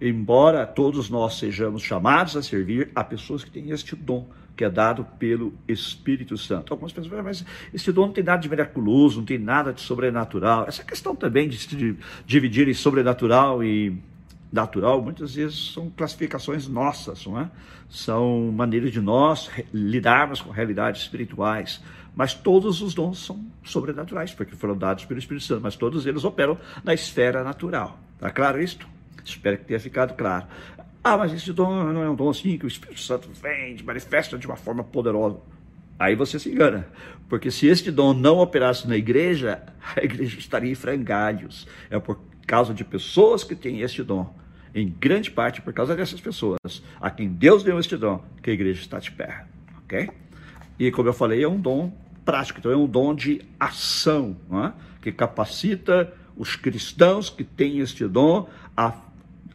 É? 0.00 0.08
Embora 0.08 0.66
todos 0.66 1.10
nós 1.10 1.38
sejamos 1.38 1.82
chamados 1.82 2.36
a 2.36 2.42
servir, 2.42 2.90
há 2.94 3.04
pessoas 3.04 3.44
que 3.44 3.50
têm 3.50 3.70
este 3.70 3.94
dom 3.94 4.26
que 4.56 4.64
é 4.64 4.68
dado 4.68 5.06
pelo 5.18 5.54
Espírito 5.66 6.36
Santo. 6.36 6.72
Algumas 6.72 6.92
pessoas 6.92 7.08
falam, 7.10 7.24
mas 7.24 7.44
esse 7.72 7.90
dom 7.92 8.06
não 8.06 8.12
tem 8.12 8.24
nada 8.24 8.42
de 8.42 8.48
miraculoso, 8.48 9.18
não 9.18 9.24
tem 9.24 9.38
nada 9.38 9.72
de 9.72 9.80
sobrenatural. 9.80 10.66
Essa 10.66 10.84
questão 10.84 11.16
também 11.16 11.48
de 11.48 11.56
se 11.56 11.96
dividir 12.26 12.68
em 12.68 12.74
sobrenatural 12.74 13.64
e 13.64 13.98
natural, 14.52 15.00
muitas 15.00 15.34
vezes 15.34 15.72
são 15.72 15.90
classificações 15.90 16.66
nossas, 16.66 17.24
não 17.26 17.40
é? 17.40 17.50
São 17.88 18.52
maneiras 18.52 18.92
de 18.92 19.00
nós 19.00 19.50
lidarmos 19.72 20.40
com 20.40 20.50
realidades 20.50 21.02
espirituais. 21.02 21.82
Mas 22.14 22.34
todos 22.34 22.82
os 22.82 22.92
dons 22.92 23.24
são 23.24 23.44
sobrenaturais, 23.62 24.32
porque 24.32 24.56
foram 24.56 24.76
dados 24.76 25.04
pelo 25.04 25.18
Espírito 25.18 25.44
Santo, 25.44 25.62
mas 25.62 25.76
todos 25.76 26.06
eles 26.06 26.24
operam 26.24 26.58
na 26.82 26.92
esfera 26.92 27.44
natural. 27.44 27.98
Está 28.14 28.30
claro 28.30 28.60
isto? 28.60 28.86
Espero 29.24 29.58
que 29.58 29.64
tenha 29.64 29.78
ficado 29.78 30.14
claro. 30.14 30.46
Ah, 31.02 31.16
mas 31.16 31.32
esse 31.32 31.52
dom 31.52 31.92
não 31.92 32.02
é 32.02 32.10
um 32.10 32.14
dom 32.14 32.28
assim 32.28 32.58
que 32.58 32.66
o 32.66 32.68
Espírito 32.68 33.00
Santo 33.00 33.30
vem, 33.40 33.76
manifesta 33.82 34.36
de 34.36 34.46
uma 34.46 34.56
forma 34.56 34.84
poderosa. 34.84 35.38
Aí 35.98 36.14
você 36.14 36.38
se 36.38 36.50
engana, 36.50 36.88
porque 37.28 37.50
se 37.50 37.66
este 37.66 37.90
dom 37.90 38.12
não 38.12 38.38
operasse 38.38 38.88
na 38.88 38.96
igreja, 38.96 39.62
a 39.96 40.02
igreja 40.02 40.38
estaria 40.38 40.72
em 40.72 40.74
frangalhos. 40.74 41.66
É 41.90 41.98
por 41.98 42.18
causa 42.50 42.74
de 42.74 42.82
pessoas 42.82 43.44
que 43.44 43.54
têm 43.54 43.80
este 43.80 44.02
dom 44.02 44.34
em 44.74 44.88
grande 44.88 45.30
parte 45.30 45.62
por 45.62 45.72
causa 45.72 45.94
dessas 45.94 46.20
pessoas, 46.20 46.82
a 47.00 47.08
quem 47.08 47.28
Deus 47.28 47.62
deu 47.62 47.78
este 47.78 47.96
dom, 47.96 48.24
que 48.42 48.50
a 48.50 48.52
igreja 48.52 48.80
está 48.80 48.98
de 48.98 49.12
pé, 49.12 49.44
ok? 49.84 50.10
E 50.76 50.90
como 50.90 51.08
eu 51.08 51.12
falei, 51.12 51.44
é 51.44 51.48
um 51.48 51.60
dom 51.60 51.92
prático, 52.24 52.58
então 52.58 52.72
é 52.72 52.76
um 52.76 52.88
dom 52.88 53.14
de 53.14 53.40
ação, 53.58 54.36
é? 54.50 54.72
que 55.00 55.12
capacita 55.12 56.12
os 56.36 56.56
cristãos 56.56 57.30
que 57.30 57.44
têm 57.44 57.78
este 57.78 58.08
dom 58.08 58.48
a 58.76 58.94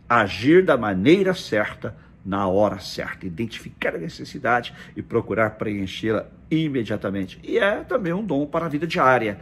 agir 0.07 0.63
da 0.63 0.77
maneira 0.77 1.33
certa, 1.33 1.97
na 2.25 2.47
hora 2.47 2.79
certa, 2.79 3.27
identificar 3.27 3.93
a 3.95 3.97
necessidade 3.97 4.73
e 4.95 5.01
procurar 5.01 5.51
preenchê-la 5.51 6.27
imediatamente. 6.49 7.41
E 7.43 7.57
é 7.57 7.83
também 7.83 8.13
um 8.13 8.23
dom 8.23 8.45
para 8.45 8.67
a 8.67 8.69
vida 8.69 8.87
diária. 8.87 9.37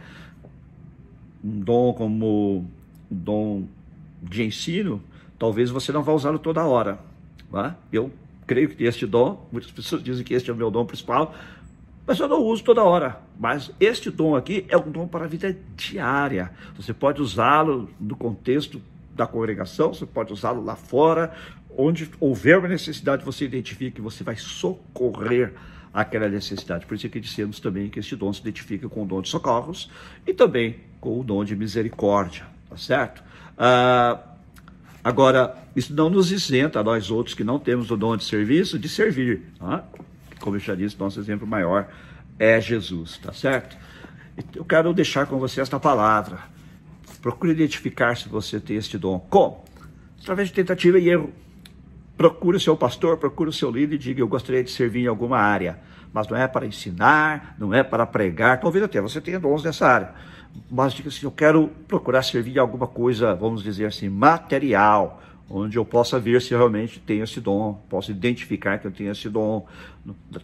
Um 1.42 1.60
dom 1.60 1.92
como 1.92 2.68
dom 3.14 3.64
de 4.22 4.42
ensino, 4.42 5.02
talvez 5.38 5.70
você 5.70 5.92
não 5.92 6.02
vá 6.02 6.12
usá-lo 6.12 6.38
toda 6.38 6.64
hora. 6.64 6.98
Tá? 7.50 7.76
Eu 7.92 8.10
creio 8.46 8.68
que 8.68 8.84
este 8.84 9.06
dom, 9.06 9.46
muitas 9.50 9.70
pessoas 9.70 10.02
dizem 10.02 10.24
que 10.24 10.34
este 10.34 10.50
é 10.50 10.52
o 10.52 10.56
meu 10.56 10.70
dom 10.70 10.84
principal, 10.84 11.34
mas 12.06 12.18
eu 12.18 12.28
não 12.28 12.42
uso 12.42 12.62
toda 12.62 12.82
hora. 12.82 13.20
Mas 13.38 13.70
este 13.80 14.10
dom 14.10 14.36
aqui 14.36 14.66
é 14.68 14.76
um 14.76 14.90
dom 14.90 15.06
para 15.06 15.24
a 15.24 15.28
vida 15.28 15.56
diária. 15.76 16.50
Você 16.76 16.92
pode 16.92 17.22
usá-lo 17.22 17.88
no 17.98 18.16
contexto 18.16 18.80
da 19.14 19.26
congregação, 19.26 19.94
você 19.94 20.04
pode 20.04 20.32
usá-lo 20.32 20.62
lá 20.62 20.76
fora, 20.76 21.32
onde 21.76 22.10
houver 22.20 22.58
uma 22.58 22.68
necessidade, 22.68 23.24
você 23.24 23.44
identifica 23.44 23.96
que 23.96 24.00
você 24.00 24.22
vai 24.22 24.36
socorrer 24.36 25.54
aquela 25.92 26.28
necessidade. 26.28 26.86
Por 26.86 26.94
isso 26.94 27.08
que 27.08 27.20
dissemos 27.20 27.60
também 27.60 27.88
que 27.88 28.00
este 28.00 28.16
dom 28.16 28.32
se 28.32 28.40
identifica 28.40 28.88
com 28.88 29.04
o 29.04 29.06
dom 29.06 29.22
de 29.22 29.28
socorros 29.28 29.88
e 30.26 30.34
também 30.34 30.76
com 31.00 31.20
o 31.20 31.24
dom 31.24 31.44
de 31.44 31.54
misericórdia, 31.54 32.44
tá 32.74 32.78
certo? 32.78 33.22
Ah, 33.56 34.18
agora, 35.02 35.56
isso 35.76 35.94
não 35.94 36.10
nos 36.10 36.32
isenta, 36.32 36.82
nós 36.82 37.10
outros 37.10 37.34
que 37.34 37.44
não 37.44 37.58
temos 37.58 37.90
o 37.90 37.96
dom 37.96 38.16
de 38.16 38.24
serviço, 38.24 38.78
de 38.78 38.88
servir. 38.88 39.42
Tá? 39.58 39.84
Como 40.40 40.56
eu 40.56 40.60
já 40.60 40.74
disse, 40.74 40.98
nosso 40.98 41.20
exemplo 41.20 41.46
maior 41.46 41.88
é 42.36 42.60
Jesus, 42.60 43.16
tá 43.18 43.32
certo? 43.32 43.76
Eu 44.54 44.64
quero 44.64 44.92
deixar 44.92 45.26
com 45.26 45.38
você 45.38 45.60
esta 45.60 45.78
palavra. 45.78 46.40
Procure 47.22 47.52
identificar 47.52 48.16
se 48.16 48.28
você 48.28 48.58
tem 48.58 48.76
este 48.76 48.98
dom. 48.98 49.20
Como? 49.30 49.64
Através 50.20 50.48
de 50.48 50.54
tentativa 50.54 50.98
e 50.98 51.08
erro. 51.08 51.32
Procure 52.16 52.56
o 52.56 52.60
seu 52.60 52.76
pastor, 52.76 53.16
procure 53.16 53.50
o 53.50 53.52
seu 53.52 53.70
líder 53.70 53.94
e 53.94 53.98
diga: 53.98 54.20
Eu 54.20 54.28
gostaria 54.28 54.62
de 54.64 54.70
servir 54.70 55.04
em 55.04 55.06
alguma 55.06 55.38
área. 55.38 55.78
Mas 56.12 56.28
não 56.28 56.36
é 56.36 56.46
para 56.46 56.66
ensinar, 56.66 57.54
não 57.58 57.72
é 57.72 57.82
para 57.82 58.04
pregar. 58.06 58.60
Talvez 58.60 58.84
até 58.84 59.00
você 59.00 59.20
tenha 59.20 59.38
dons 59.38 59.64
nessa 59.64 59.86
área. 59.86 60.14
Mas 60.70 60.92
diga 60.92 61.08
assim: 61.08 61.26
Eu 61.26 61.30
quero 61.32 61.68
procurar 61.88 62.22
servir 62.22 62.58
alguma 62.58 62.86
coisa, 62.86 63.34
vamos 63.34 63.62
dizer 63.62 63.86
assim, 63.86 64.08
material 64.08 65.22
onde 65.48 65.76
eu 65.76 65.84
possa 65.84 66.18
ver 66.18 66.40
se 66.40 66.50
realmente 66.50 66.98
tenho 66.98 67.24
esse 67.24 67.40
dom, 67.40 67.80
posso 67.88 68.10
identificar 68.10 68.78
que 68.78 68.86
eu 68.86 68.90
tenho 68.90 69.12
esse 69.12 69.28
dom, 69.28 69.66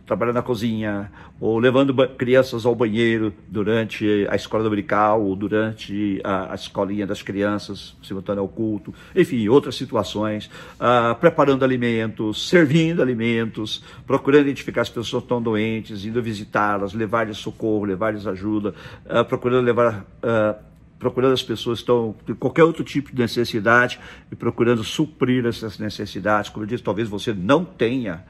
trabalhando 0.06 0.36
na 0.36 0.42
cozinha, 0.42 1.10
ou 1.40 1.58
levando 1.58 1.94
crianças 2.16 2.66
ao 2.66 2.74
banheiro 2.74 3.32
durante 3.48 4.26
a 4.28 4.36
escola 4.36 4.62
dominical, 4.62 5.22
ou 5.22 5.34
durante 5.34 6.20
a, 6.22 6.52
a 6.52 6.54
escolinha 6.54 7.06
das 7.06 7.22
crianças, 7.22 7.96
simultâneo 8.02 8.42
ao 8.42 8.48
culto, 8.48 8.94
enfim, 9.16 9.48
outras 9.48 9.74
situações, 9.74 10.50
uh, 10.76 11.14
preparando 11.18 11.64
alimentos, 11.64 12.48
servindo 12.48 13.02
alimentos, 13.02 13.82
procurando 14.06 14.42
identificar 14.42 14.82
as 14.82 14.90
pessoas 14.90 15.22
que 15.22 15.26
estão 15.26 15.42
doentes, 15.42 16.04
indo 16.04 16.22
visitá-las, 16.22 16.92
levar-lhes 16.92 17.38
socorro, 17.38 17.84
levar-lhes 17.84 18.26
ajuda, 18.26 18.74
uh, 19.06 19.24
procurando 19.24 19.64
levar... 19.64 20.06
Uh, 20.22 20.69
procurando 21.00 21.32
as 21.32 21.42
pessoas 21.42 21.78
que 21.78 21.84
estão 21.84 22.14
com 22.26 22.34
qualquer 22.34 22.62
outro 22.62 22.84
tipo 22.84 23.10
de 23.10 23.20
necessidade 23.22 23.98
e 24.30 24.36
procurando 24.36 24.84
suprir 24.84 25.46
essas 25.46 25.78
necessidades. 25.78 26.50
Como 26.50 26.62
eu 26.62 26.68
disse, 26.68 26.82
talvez 26.82 27.08
você 27.08 27.32
não 27.32 27.64
tenha 27.64 28.22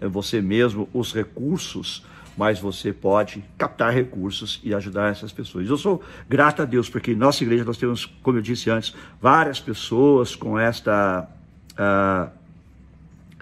eh, 0.00 0.06
você 0.06 0.40
mesmo 0.40 0.88
os 0.94 1.12
recursos, 1.12 2.06
mas 2.36 2.60
você 2.60 2.92
pode 2.92 3.44
captar 3.58 3.92
recursos 3.92 4.60
e 4.62 4.72
ajudar 4.72 5.10
essas 5.10 5.32
pessoas. 5.32 5.68
Eu 5.68 5.76
sou 5.76 6.00
grato 6.28 6.62
a 6.62 6.64
Deus 6.64 6.88
porque 6.88 7.10
em 7.10 7.16
nossa 7.16 7.42
igreja 7.42 7.64
nós 7.64 7.76
temos, 7.76 8.06
como 8.22 8.38
eu 8.38 8.42
disse 8.42 8.70
antes, 8.70 8.94
várias 9.20 9.58
pessoas 9.58 10.36
com 10.36 10.56
esta 10.56 11.28
uh, 11.72 12.30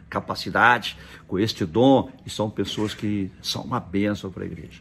capacidade, 0.09 0.97
com 1.29 1.39
este 1.39 1.67
dom, 1.67 2.11
e 2.25 2.31
são 2.31 2.49
pessoas 2.49 2.95
que 2.95 3.31
são 3.43 3.63
uma 3.63 3.81
bênção 3.81 4.31
para 4.31 4.45
a 4.45 4.47
igreja. 4.47 4.81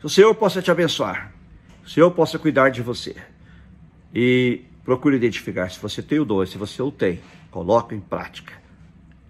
Que 0.00 0.06
o 0.06 0.08
Senhor 0.08 0.34
possa 0.34 0.60
te 0.60 0.70
abençoar 0.70 1.37
Senhor 1.88 2.10
possa 2.10 2.38
cuidar 2.38 2.68
de 2.68 2.82
você. 2.82 3.16
E 4.14 4.60
procure 4.84 5.16
identificar 5.16 5.70
se 5.70 5.80
você 5.80 6.02
tem 6.02 6.18
o 6.18 6.24
dom, 6.24 6.44
se 6.44 6.58
você 6.58 6.82
o 6.82 6.90
tem, 6.90 7.20
coloque 7.50 7.94
em 7.94 8.00
prática. 8.00 8.52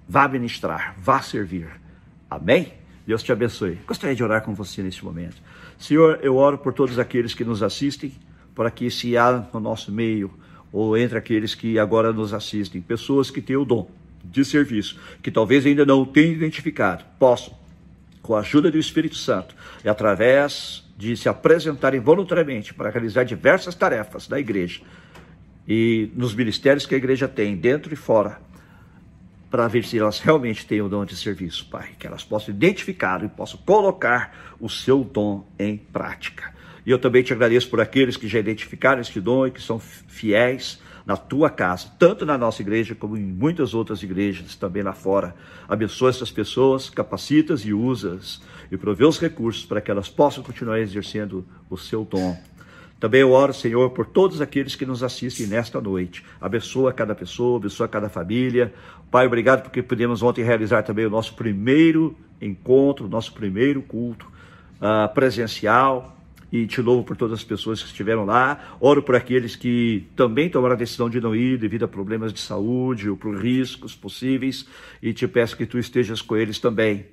Vá 0.09 0.27
ministrar, 0.27 0.97
vá 0.99 1.23
servir. 1.23 1.69
Amém? 2.29 2.73
Deus 3.07 3.23
te 3.23 3.31
abençoe. 3.31 3.79
Gostaria 3.87 4.15
de 4.15 4.25
orar 4.25 4.43
com 4.43 4.55
você 4.55 4.83
neste 4.83 5.05
momento. 5.05 5.37
Senhor, 5.79 6.19
eu 6.21 6.37
oro 6.37 6.59
por 6.59 6.73
todos 6.73 6.99
aqueles 6.99 7.33
que 7.33 7.45
nos 7.45 7.63
assistem, 7.63 8.13
para 8.55 8.71
que 8.71 8.91
se 8.91 9.17
há 9.17 9.47
no 9.53 9.61
nosso 9.61 9.93
meio, 9.93 10.33
ou 10.73 10.97
entre 10.97 11.17
aqueles 11.17 11.55
que 11.55 11.79
agora 11.79 12.13
nos 12.13 12.35
assistem, 12.35 12.81
pessoas 12.81 13.31
que 13.31 13.41
têm 13.41 13.57
o 13.57 13.65
dom 13.65 13.89
de 14.25 14.45
serviço, 14.45 14.99
que 15.23 15.31
talvez 15.31 15.65
ainda 15.65 15.87
não 15.87 16.05
tenham 16.05 16.33
identificado, 16.33 17.05
possam, 17.19 17.57
com 18.21 18.35
a 18.35 18.41
ajuda 18.41 18.71
do 18.71 18.79
Espírito 18.79 19.17
Santo 19.17 19.55
e 19.85 19.89
através 19.89 20.88
de 20.99 21.17
se 21.17 21.29
apresentarem 21.29 22.01
voluntariamente 22.01 22.75
para 22.75 22.91
realizar 22.91 23.23
diversas 23.23 23.77
tarefas 23.77 24.27
da 24.27 24.39
igreja 24.39 24.81
e 25.67 26.11
nos 26.17 26.35
ministérios 26.35 26.87
que 26.87 26.95
a 26.95 26.99
igreja 26.99 27.29
tem, 27.29 27.55
dentro 27.57 27.95
e 27.95 27.97
fora, 27.97 28.41
para 29.49 29.69
ver 29.69 29.85
se 29.85 29.97
elas 29.97 30.19
realmente 30.19 30.67
têm 30.67 30.83
o 30.83 30.89
dom 30.89 31.05
de 31.05 31.17
serviço, 31.17 31.69
Pai. 31.71 31.91
Que 31.97 32.07
elas 32.07 32.25
possam 32.25 32.53
identificar 32.53 33.23
e 33.23 33.29
possam 33.29 33.61
colocar 33.65 34.57
o 34.59 34.69
seu 34.69 35.05
dom 35.05 35.47
em 35.57 35.77
prática. 35.77 36.53
E 36.85 36.91
eu 36.91 36.99
também 36.99 37.23
te 37.23 37.33
agradeço 37.33 37.71
por 37.71 37.81
aqueles 37.81 38.17
que 38.17 38.27
já 38.27 38.41
identificaram 38.41 39.01
este 39.01 39.21
dom 39.21 39.47
e 39.47 39.51
que 39.53 39.63
são 39.63 39.79
fiéis 39.79 40.83
na 41.07 41.17
tua 41.17 41.49
casa, 41.49 41.91
tanto 41.99 42.27
na 42.27 42.37
nossa 42.37 42.61
igreja 42.61 42.95
como 42.95 43.17
em 43.17 43.23
muitas 43.23 43.73
outras 43.73 44.03
igrejas 44.03 44.57
também 44.57 44.83
lá 44.83 44.93
fora. 44.93 45.35
Abençoa 45.69 46.11
essas 46.11 46.31
pessoas, 46.31 46.91
capacitas 46.91 47.65
e 47.65 47.73
usas 47.73 48.43
e 48.71 48.77
provê 48.77 49.05
os 49.05 49.19
recursos 49.19 49.65
para 49.65 49.81
que 49.81 49.91
elas 49.91 50.09
possam 50.09 50.43
continuar 50.43 50.81
exercendo 50.81 51.45
o 51.71 51.77
seu 51.77 52.05
dom. 52.05 52.37
Também 53.01 53.21
eu 53.21 53.31
oro, 53.31 53.55
Senhor, 53.55 53.91
por 53.91 54.07
todos 54.07 54.41
aqueles 54.41 54.75
que 54.75 54.85
nos 54.85 55.05
assistem 55.05 55.47
nesta 55.47 55.81
noite. 55.81 56.25
Abençoa 56.41 56.93
cada 56.93 57.15
pessoa, 57.15 57.59
abençoa 57.59 57.87
cada 57.87 58.09
família. 58.09 58.75
Pai, 59.11 59.27
obrigado 59.27 59.63
porque 59.63 59.83
pudemos 59.83 60.23
ontem 60.23 60.45
realizar 60.45 60.83
também 60.83 61.07
o 61.07 61.11
nosso 61.11 61.35
primeiro 61.35 62.17
encontro, 62.41 63.09
nosso 63.09 63.33
primeiro 63.33 63.83
culto 63.83 64.27
uh, 64.81 65.13
presencial 65.15 66.17
e 66.51 66.67
te 66.67 66.81
louvo 66.81 67.05
por 67.05 67.17
todas 67.17 67.39
as 67.39 67.45
pessoas 67.45 67.81
que 67.81 67.89
estiveram 67.89 68.25
lá. 68.25 68.77
Oro 68.81 69.03
por 69.03 69.15
aqueles 69.15 69.55
que 69.55 70.07
também 70.17 70.49
tomaram 70.49 70.75
a 70.75 70.79
decisão 70.79 71.09
de 71.09 71.21
não 71.21 71.37
ir 71.37 71.59
devido 71.59 71.85
a 71.85 71.89
problemas 71.89 72.33
de 72.33 72.41
saúde 72.41 73.09
ou 73.09 73.17
por 73.17 73.37
riscos 73.37 73.95
possíveis 73.95 74.67
e 75.01 75.13
te 75.13 75.29
peço 75.29 75.57
que 75.57 75.67
tu 75.67 75.79
estejas 75.79 76.21
com 76.21 76.37
eles 76.37 76.59
também. 76.59 77.07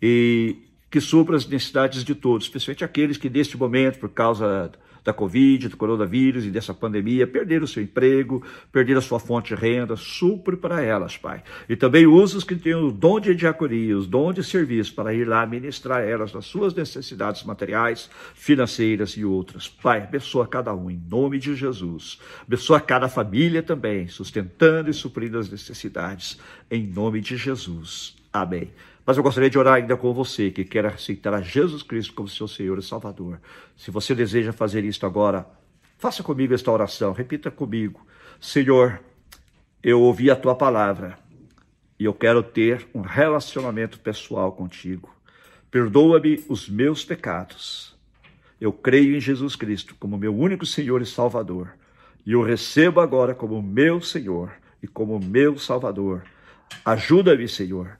E 0.00 0.56
que 0.90 1.00
supra 1.00 1.36
as 1.36 1.46
necessidades 1.46 2.04
de 2.04 2.14
todos, 2.14 2.46
especialmente 2.46 2.84
aqueles 2.84 3.16
que 3.16 3.28
neste 3.28 3.56
momento, 3.56 3.98
por 3.98 4.10
causa 4.10 4.70
da 5.06 5.12
Covid, 5.12 5.68
do 5.68 5.76
coronavírus 5.76 6.44
e 6.44 6.50
dessa 6.50 6.74
pandemia, 6.74 7.28
perderam 7.28 7.64
o 7.64 7.68
seu 7.68 7.82
emprego, 7.82 8.42
perderam 8.72 8.98
a 8.98 9.02
sua 9.02 9.20
fonte 9.20 9.54
de 9.54 9.60
renda, 9.60 9.94
supre 9.94 10.56
para 10.56 10.82
elas, 10.82 11.16
Pai. 11.16 11.44
E 11.68 11.76
também 11.76 12.06
usa 12.06 12.36
os 12.36 12.44
que 12.44 12.56
têm 12.56 12.74
o 12.74 12.90
dom 12.90 13.20
de 13.20 13.32
diaconia, 13.32 13.96
os 13.96 14.08
dom 14.08 14.32
de 14.32 14.42
serviço, 14.42 14.92
para 14.94 15.14
ir 15.14 15.24
lá 15.24 15.46
ministrar 15.46 16.02
elas 16.02 16.32
nas 16.32 16.46
suas 16.46 16.74
necessidades 16.74 17.44
materiais, 17.44 18.10
financeiras 18.34 19.10
e 19.10 19.24
outras. 19.24 19.68
Pai, 19.68 20.02
abençoa 20.02 20.46
cada 20.46 20.74
um, 20.74 20.90
em 20.90 21.00
nome 21.08 21.38
de 21.38 21.54
Jesus. 21.54 22.18
Abençoa 22.44 22.80
cada 22.80 23.08
família 23.08 23.62
também, 23.62 24.08
sustentando 24.08 24.90
e 24.90 24.94
suprindo 24.94 25.38
as 25.38 25.48
necessidades, 25.48 26.36
em 26.68 26.84
nome 26.84 27.20
de 27.20 27.36
Jesus. 27.36 28.16
Amém. 28.32 28.70
Mas 29.06 29.16
eu 29.16 29.22
gostaria 29.22 29.48
de 29.48 29.56
orar 29.56 29.74
ainda 29.74 29.96
com 29.96 30.12
você 30.12 30.50
que 30.50 30.64
quer 30.64 30.84
aceitar 30.84 31.32
a 31.32 31.40
Jesus 31.40 31.84
Cristo 31.84 32.12
como 32.12 32.28
seu 32.28 32.48
Senhor 32.48 32.76
e 32.76 32.82
Salvador. 32.82 33.40
Se 33.76 33.88
você 33.88 34.16
deseja 34.16 34.52
fazer 34.52 34.84
isto 34.84 35.06
agora, 35.06 35.46
faça 35.96 36.24
comigo 36.24 36.52
esta 36.52 36.72
oração. 36.72 37.12
Repita 37.12 37.48
comigo: 37.48 38.04
Senhor, 38.40 39.00
eu 39.80 40.00
ouvi 40.00 40.28
a 40.28 40.34
tua 40.34 40.56
palavra 40.56 41.16
e 42.00 42.04
eu 42.04 42.12
quero 42.12 42.42
ter 42.42 42.84
um 42.92 43.00
relacionamento 43.00 44.00
pessoal 44.00 44.50
contigo. 44.50 45.14
Perdoa-me 45.70 46.44
os 46.48 46.68
meus 46.68 47.04
pecados. 47.04 47.94
Eu 48.60 48.72
creio 48.72 49.16
em 49.16 49.20
Jesus 49.20 49.54
Cristo 49.54 49.94
como 50.00 50.18
meu 50.18 50.36
único 50.36 50.66
Senhor 50.66 51.00
e 51.00 51.06
Salvador. 51.06 51.74
E 52.24 52.32
eu 52.32 52.42
recebo 52.42 52.98
agora 52.98 53.36
como 53.36 53.62
meu 53.62 54.00
Senhor 54.00 54.50
e 54.82 54.88
como 54.88 55.20
meu 55.20 55.56
Salvador. 55.58 56.24
Ajuda-me, 56.84 57.46
Senhor 57.46 57.96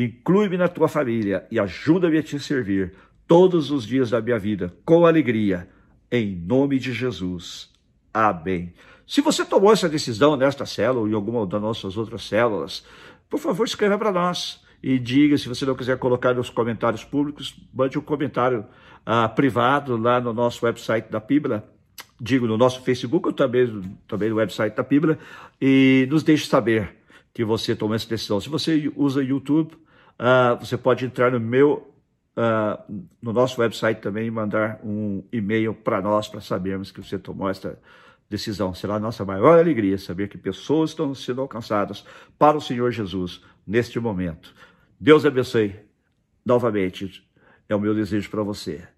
Inclui-me 0.00 0.56
na 0.56 0.68
tua 0.68 0.86
família 0.86 1.44
e 1.50 1.58
ajuda-me 1.58 2.18
a 2.18 2.22
te 2.22 2.38
servir 2.38 2.94
todos 3.26 3.72
os 3.72 3.84
dias 3.84 4.10
da 4.10 4.20
minha 4.20 4.38
vida 4.38 4.72
com 4.84 5.04
alegria, 5.04 5.68
em 6.08 6.36
nome 6.36 6.78
de 6.78 6.92
Jesus. 6.92 7.68
Amém. 8.14 8.72
Se 9.04 9.20
você 9.20 9.44
tomou 9.44 9.72
essa 9.72 9.88
decisão 9.88 10.36
nesta 10.36 10.64
célula 10.64 11.00
ou 11.00 11.08
em 11.08 11.14
alguma 11.14 11.44
das 11.44 11.60
nossas 11.60 11.96
outras 11.96 12.22
células, 12.22 12.84
por 13.28 13.40
favor, 13.40 13.64
escreva 13.64 13.98
para 13.98 14.12
nós 14.12 14.64
e 14.80 15.00
diga, 15.00 15.36
se 15.36 15.48
você 15.48 15.66
não 15.66 15.74
quiser 15.74 15.98
colocar 15.98 16.32
nos 16.32 16.48
comentários 16.48 17.02
públicos, 17.02 17.56
mande 17.74 17.98
um 17.98 18.02
comentário 18.02 18.64
uh, 19.04 19.34
privado 19.34 19.96
lá 19.96 20.20
no 20.20 20.32
nosso 20.32 20.64
website 20.64 21.10
da 21.10 21.18
Bíblia, 21.18 21.64
digo 22.20 22.46
no 22.46 22.56
nosso 22.56 22.82
Facebook 22.82 23.26
ou 23.26 23.32
também, 23.32 23.82
também 24.06 24.30
no 24.30 24.36
website 24.36 24.76
da 24.76 24.84
Bíblia, 24.84 25.18
e 25.60 26.06
nos 26.08 26.22
deixe 26.22 26.46
saber 26.46 26.98
que 27.34 27.44
você 27.44 27.74
tomou 27.74 27.96
essa 27.96 28.08
decisão. 28.08 28.40
Se 28.40 28.48
você 28.48 28.92
usa 28.94 29.24
YouTube, 29.24 29.76
Uh, 30.18 30.58
você 30.58 30.76
pode 30.76 31.04
entrar 31.04 31.30
no 31.30 31.38
meu, 31.38 31.94
uh, 32.36 33.06
no 33.22 33.32
nosso 33.32 33.60
website 33.60 34.00
também 34.00 34.26
e 34.26 34.30
mandar 34.30 34.80
um 34.82 35.22
e-mail 35.32 35.74
para 35.74 36.02
nós 36.02 36.28
para 36.28 36.40
sabermos 36.40 36.90
que 36.90 37.02
você 37.02 37.18
tomou 37.18 37.48
essa 37.48 37.78
decisão. 38.28 38.74
Será 38.74 38.96
a 38.96 39.00
nossa 39.00 39.24
maior 39.24 39.58
alegria 39.58 39.96
saber 39.96 40.28
que 40.28 40.36
pessoas 40.36 40.90
estão 40.90 41.14
sendo 41.14 41.40
alcançadas 41.40 42.04
para 42.38 42.56
o 42.56 42.60
Senhor 42.60 42.90
Jesus 42.90 43.42
neste 43.66 44.00
momento. 44.00 44.54
Deus 45.00 45.24
abençoe 45.24 45.76
novamente 46.44 47.24
é 47.68 47.76
o 47.76 47.80
meu 47.80 47.94
desejo 47.94 48.30
para 48.30 48.42
você. 48.42 48.88